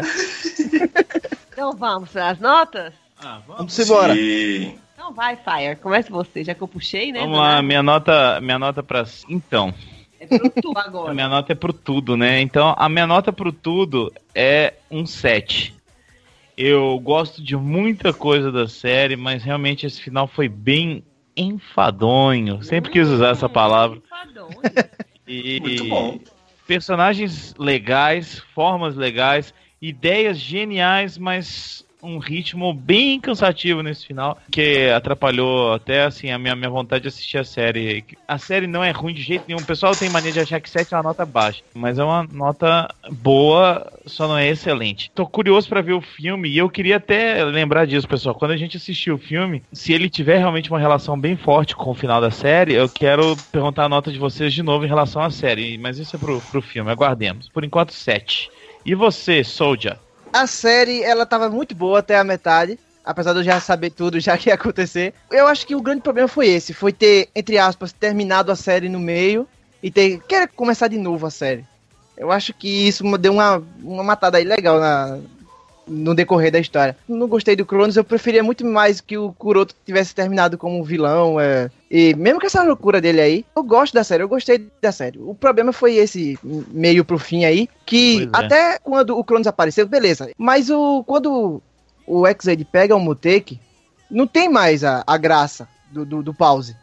[1.52, 2.94] Então vamos para as notas?
[3.18, 4.14] Ah, Vamos embora.
[4.14, 4.78] Sim.
[5.02, 5.74] Então vai, Fire.
[5.82, 7.18] Comece você, já que eu puxei, né?
[7.18, 7.62] Vamos lá, nada.
[7.62, 9.74] minha nota, minha nota para então.
[10.20, 11.12] É pro tu A agora.
[11.12, 12.40] minha nota é pro tudo, né?
[12.40, 15.74] Então, a minha nota pro tudo é um 7.
[16.56, 21.02] Eu gosto de muita coisa da série, mas realmente esse final foi bem
[21.36, 22.62] enfadonho.
[22.62, 24.00] Sempre quis usar essa palavra.
[25.26, 26.20] E Muito bom.
[26.64, 35.72] personagens legais, formas legais, ideias geniais, mas um ritmo bem cansativo nesse final, que atrapalhou
[35.72, 38.04] até assim a minha, minha vontade de assistir a série.
[38.26, 39.60] A série não é ruim de jeito nenhum.
[39.60, 42.26] O pessoal tem mania de achar que 7 é uma nota baixa, mas é uma
[42.32, 45.10] nota boa, só não é excelente.
[45.14, 48.34] Tô curioso pra ver o filme e eu queria até lembrar disso, pessoal.
[48.34, 51.90] Quando a gente assistir o filme, se ele tiver realmente uma relação bem forte com
[51.90, 55.22] o final da série, eu quero perguntar a nota de vocês de novo em relação
[55.22, 57.48] à série, mas isso é pro, pro filme, aguardemos.
[57.48, 58.50] Por enquanto, 7.
[58.84, 59.96] E você, Soldier?
[60.32, 62.78] A série, ela tava muito boa até a metade.
[63.04, 65.12] Apesar de eu já saber tudo, já que ia acontecer.
[65.30, 66.72] Eu acho que o grande problema foi esse.
[66.72, 69.46] Foi ter, entre aspas, terminado a série no meio.
[69.82, 70.20] E ter...
[70.20, 71.64] Querer começar de novo a série.
[72.16, 75.18] Eu acho que isso deu uma, uma matada aí legal na,
[75.86, 76.96] no decorrer da história.
[77.08, 80.82] Não gostei do Cronos, eu preferia muito mais que o Kuroto tivesse terminado como um
[80.82, 81.40] vilão.
[81.40, 81.70] É...
[81.90, 85.18] E mesmo com essa loucura dele aí, eu gosto da série, eu gostei da série.
[85.18, 88.46] O problema foi esse meio pro fim aí, que Pois é.
[88.46, 90.30] até quando o Cronos apareceu, beleza.
[90.38, 91.60] Mas o quando
[92.06, 93.60] o X-Aid pega o Muteki,
[94.10, 96.76] não tem mais a, a graça do, do, do pause.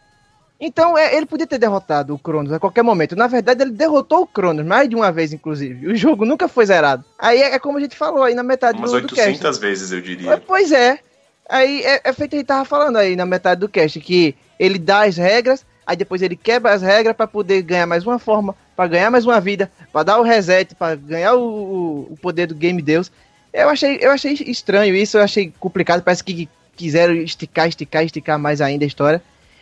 [0.60, 3.16] Então, é, ele podia ter derrotado o Cronos a qualquer momento.
[3.16, 5.88] Na verdade, ele derrotou o Cronos mais de uma vez, inclusive.
[5.88, 7.06] O jogo nunca foi zerado.
[7.18, 9.30] Aí é, é como a gente falou aí na metade Umas do, do cast.
[9.30, 10.38] 800 vezes, eu diria.
[10.46, 11.00] Pois é.
[11.48, 14.78] Aí é, é feito a gente tava falando aí na metade do cast que ele
[14.78, 18.54] dá as regras, aí depois ele quebra as regras pra poder ganhar mais uma forma,
[18.76, 22.54] pra ganhar mais uma vida, pra dar o reset, pra ganhar o- o poder do
[22.54, 23.10] Game Deus.
[23.52, 28.38] Eu achei, eu achei estranho isso, eu achei complicado, parece que quiseram esticar, esticar, esticar
[28.38, 29.22] mais ainda a história.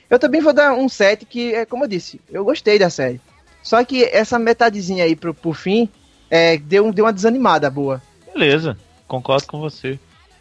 [0.10, 3.20] Eu também vou dar um 7 que, é como eu disse, eu gostei da série.
[3.62, 5.90] Só que essa metadezinha aí pro, pro fim
[6.30, 8.02] é, deu, deu uma desanimada boa.
[8.34, 8.78] Beleza,
[9.08, 10.00] concordo com você.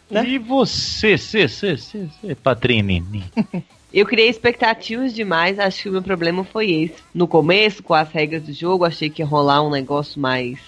[0.09, 0.25] Né?
[0.25, 3.03] E você, C, C, C, C, Patrini?
[3.93, 6.95] Eu criei expectativas demais, acho que o meu problema foi esse.
[7.13, 10.59] No começo, com as regras do jogo, achei que ia rolar um negócio mais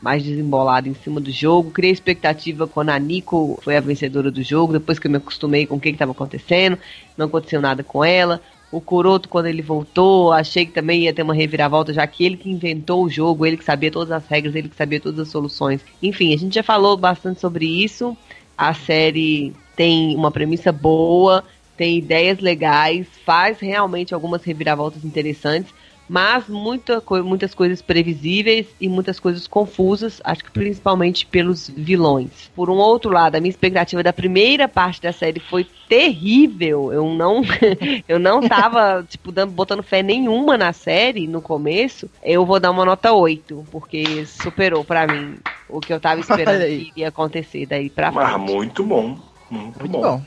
[0.00, 1.70] mais desembolado em cima do jogo.
[1.70, 5.66] Criei expectativa quando a Nico foi a vencedora do jogo, depois que eu me acostumei
[5.66, 6.78] com o que estava acontecendo,
[7.16, 8.40] não aconteceu nada com ela.
[8.70, 12.36] O Kuroto, quando ele voltou, achei que também ia ter uma reviravolta, já que ele
[12.36, 15.28] que inventou o jogo, ele que sabia todas as regras, ele que sabia todas as
[15.28, 15.80] soluções.
[16.02, 18.16] Enfim, a gente já falou bastante sobre isso.
[18.58, 21.44] A série tem uma premissa boa,
[21.76, 25.72] tem ideias legais, faz realmente algumas reviravoltas interessantes,
[26.08, 32.50] mas muita co- muitas coisas previsíveis e muitas coisas confusas, acho que principalmente pelos vilões.
[32.54, 36.92] Por um outro lado, a minha expectativa da primeira parte da série foi terrível.
[36.92, 37.42] Eu não
[38.08, 42.10] eu não tava tipo dando, botando fé nenhuma na série no começo.
[42.22, 46.66] Eu vou dar uma nota 8, porque superou pra mim o que eu tava esperando
[46.66, 48.38] que ia acontecer daí pra Ah, frente.
[48.38, 49.16] muito bom.
[49.50, 50.00] Muito, Muito bom.
[50.00, 50.26] bom.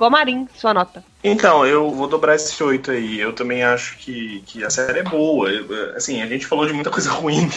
[0.00, 1.04] Comarim, sua nota.
[1.22, 3.20] Então, eu vou dobrar esse 8 aí.
[3.20, 5.50] Eu também acho que, que a série é boa.
[5.50, 7.50] Eu- assim, a gente falou de muita coisa ruim,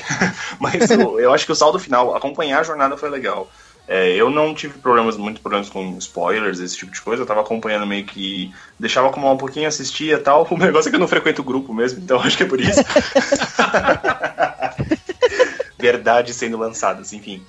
[0.59, 3.49] mas eu, eu acho que o saldo final, acompanhar a jornada foi legal.
[3.87, 7.23] É, eu não tive problemas, muitos problemas com spoilers, esse tipo de coisa.
[7.23, 8.53] Eu tava acompanhando meio que.
[8.77, 10.45] Deixava como um pouquinho, assistia e tal.
[10.51, 12.59] O negócio é que eu não frequento o grupo mesmo, então acho que é por
[12.59, 12.81] isso.
[15.83, 17.43] Verdades sendo lançadas, enfim.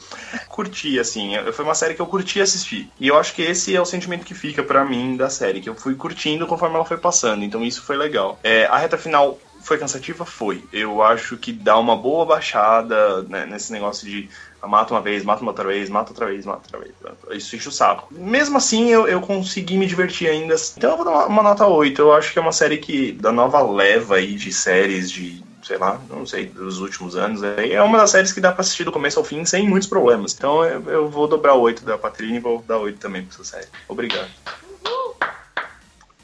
[0.49, 1.35] Curti, assim.
[1.53, 2.91] Foi uma série que eu curti assistir.
[2.99, 5.69] E eu acho que esse é o sentimento que fica pra mim da série, que
[5.69, 7.45] eu fui curtindo conforme ela foi passando.
[7.45, 8.37] Então isso foi legal.
[8.43, 10.25] É, a reta final foi cansativa?
[10.25, 10.65] Foi.
[10.73, 14.29] Eu acho que dá uma boa baixada né, nesse negócio de
[14.61, 17.41] ah, mata uma vez, mata outra vez, mata outra vez, mata outra vez.
[17.41, 18.09] Isso enche o saco.
[18.11, 20.57] Mesmo assim, eu, eu consegui me divertir ainda.
[20.77, 22.03] Então eu vou dar uma, uma nota 8.
[22.03, 25.79] Eu acho que é uma série que, da nova leva aí de séries de, sei
[25.79, 28.85] lá, não sei, dos últimos anos, é é uma das séries que dá pra assistir
[28.85, 30.35] do começo ao fim sem muitos problemas.
[30.35, 33.35] Então eu, eu vou dobrar o 8 da Patrícia e vou dar 8 também pra
[33.35, 33.69] essa série.
[33.89, 34.31] Obrigado.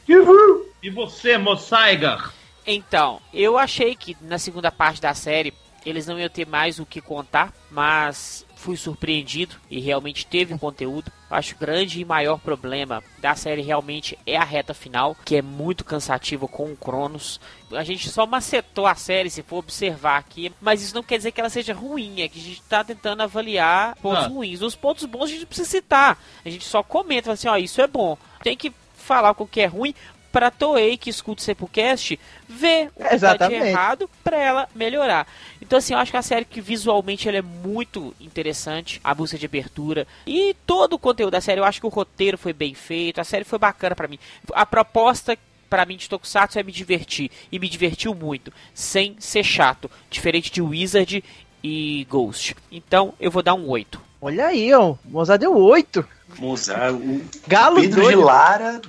[0.08, 0.68] Uhul!
[0.82, 2.18] E você, Mossaiga?
[2.66, 5.54] Então, eu achei que na segunda parte da série
[5.84, 11.10] eles não iam ter mais o que contar, mas fui surpreendido e realmente teve conteúdo.
[11.30, 15.36] Acho que o grande e maior problema da série realmente é a reta final, que
[15.36, 17.40] é muito cansativa com o Cronos.
[17.72, 21.32] A gente só macetou a série, se for observar aqui, mas isso não quer dizer
[21.32, 24.28] que ela seja ruim, é que a gente está tentando avaliar pontos Ah.
[24.28, 24.60] ruins.
[24.60, 27.56] Os pontos bons a gente não precisa citar, a gente só comenta, fala assim, ó,
[27.56, 28.18] isso é bom.
[28.42, 29.94] Tem que falar com o que é ruim
[30.32, 35.26] pra Toei que escuta o Sepulcast ver o que tá de errado pra ela melhorar.
[35.60, 39.38] Então assim, eu acho que a série que visualmente ela é muito interessante, a música
[39.38, 42.74] de abertura e todo o conteúdo da série, eu acho que o roteiro foi bem
[42.74, 44.18] feito, a série foi bacana pra mim.
[44.52, 45.36] A proposta
[45.68, 50.50] pra mim de Tokusatsu é me divertir e me divertiu muito, sem ser chato, diferente
[50.50, 51.22] de Wizard
[51.62, 52.56] e Ghost.
[52.72, 54.09] Então, eu vou dar um 8.
[54.20, 54.90] Olha aí, ó.
[54.92, 56.04] O Mozart deu 8.
[56.38, 58.20] Mozart, o Galo Pedro de doido.
[58.22, 58.80] Lara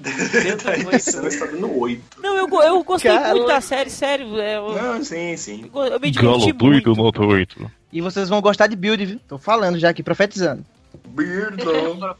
[0.63, 2.01] da edição está dando 8.
[2.21, 3.29] Não, eu, eu gostei Cara.
[3.33, 4.39] muito da série, sério.
[4.39, 5.71] é, eu, Não, sim, sim.
[5.73, 6.93] eu me diverti muito.
[6.93, 7.71] nota 8.
[7.91, 9.19] E vocês vão gostar de build, viu?
[9.27, 10.63] Tô falando já aqui, profetizando.
[11.07, 12.15] Beardão.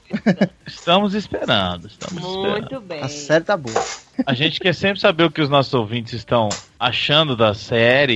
[0.65, 2.51] Estamos esperando, estamos esperando.
[2.59, 3.01] Muito bem.
[3.01, 3.81] A série tá boa.
[4.25, 8.13] A gente quer sempre saber o que os nossos ouvintes estão achando da série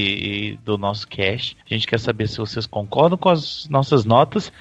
[0.54, 1.58] e do nosso cast.
[1.70, 4.52] A gente quer saber se vocês concordam com as nossas notas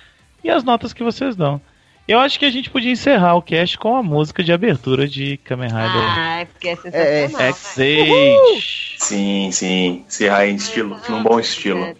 [0.44, 1.60] e as notas que vocês dão.
[2.06, 5.38] Eu acho que a gente podia encerrar o cast com a música de abertura de
[5.38, 7.40] Kamen Rider Ai, porque é sensacional.
[7.40, 8.96] É, X-Age.
[8.98, 10.04] Sim, sim.
[10.06, 11.96] Se errar em estilo, num bom estilo.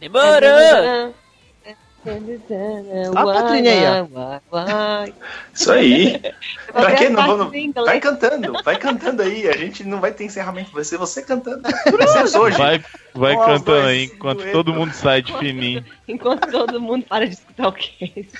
[0.00, 1.14] Demorou!
[2.06, 4.08] Olha a Patrícia aí,
[4.52, 5.06] ó.
[5.52, 6.22] Isso aí.
[6.72, 7.52] Pra que não vamos.
[7.74, 9.48] Vai cantando, vai cantando aí.
[9.48, 11.62] A gente não vai ter encerramento, vai ser você cantando.
[11.62, 12.56] Vai ser hoje.
[12.56, 12.84] Vai,
[13.14, 14.52] vai cantando aí enquanto dueto.
[14.52, 15.84] todo mundo sai de fininho.
[16.06, 18.30] Enquanto todo mundo para de escutar o cast.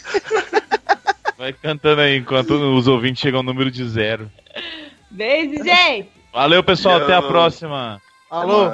[1.36, 4.30] Vai cantando aí enquanto os ouvintes chegam ao número de zero.
[5.10, 6.08] Beijo, gente!
[6.32, 6.96] Valeu, pessoal.
[6.96, 8.00] Até a próxima.
[8.30, 8.70] Alô?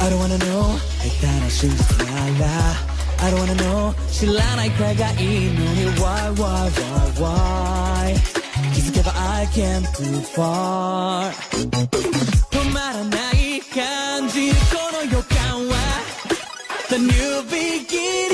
[0.00, 2.04] I don't wanna know 下手な真実な
[2.40, 8.14] ら I don't wanna know 知らないくらいがいいのに Why, why, why, why
[8.74, 11.32] 気づけば I came too far
[12.50, 15.74] 止まらない感じるこの予感は
[16.88, 18.29] The new beginning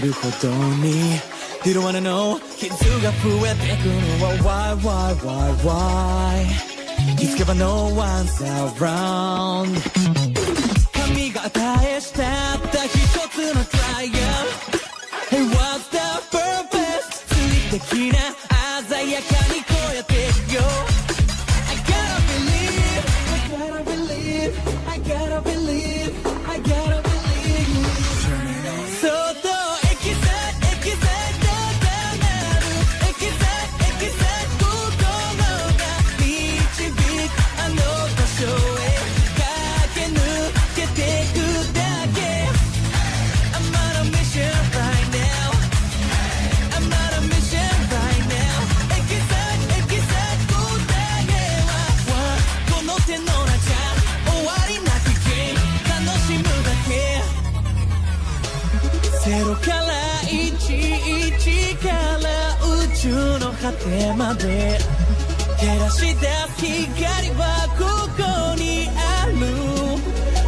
[0.00, 0.48] るほど
[0.82, 1.20] に
[1.64, 2.70] You don't wanna know 傷
[3.02, 8.42] が増えてくのは Why, why, why, why 気づけば No one's
[8.76, 9.68] around
[10.92, 12.90] 神が与えしたった一
[13.30, 13.79] つの trial
[64.11, 64.77] 내 맘에
[65.57, 70.03] 다시 다시 가리봐 굳건히 I lose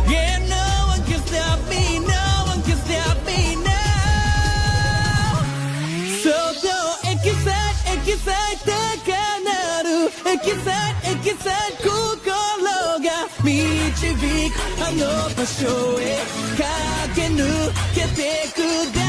[0.10, 3.72] Yeah no one can stop me no one can stop me now.
[6.19, 6.76] So go
[7.07, 16.19] excite excite 내가 나를 excite excite 그걸로가 미치비 한 높은 쇼에
[16.57, 19.03] 가게 누게 되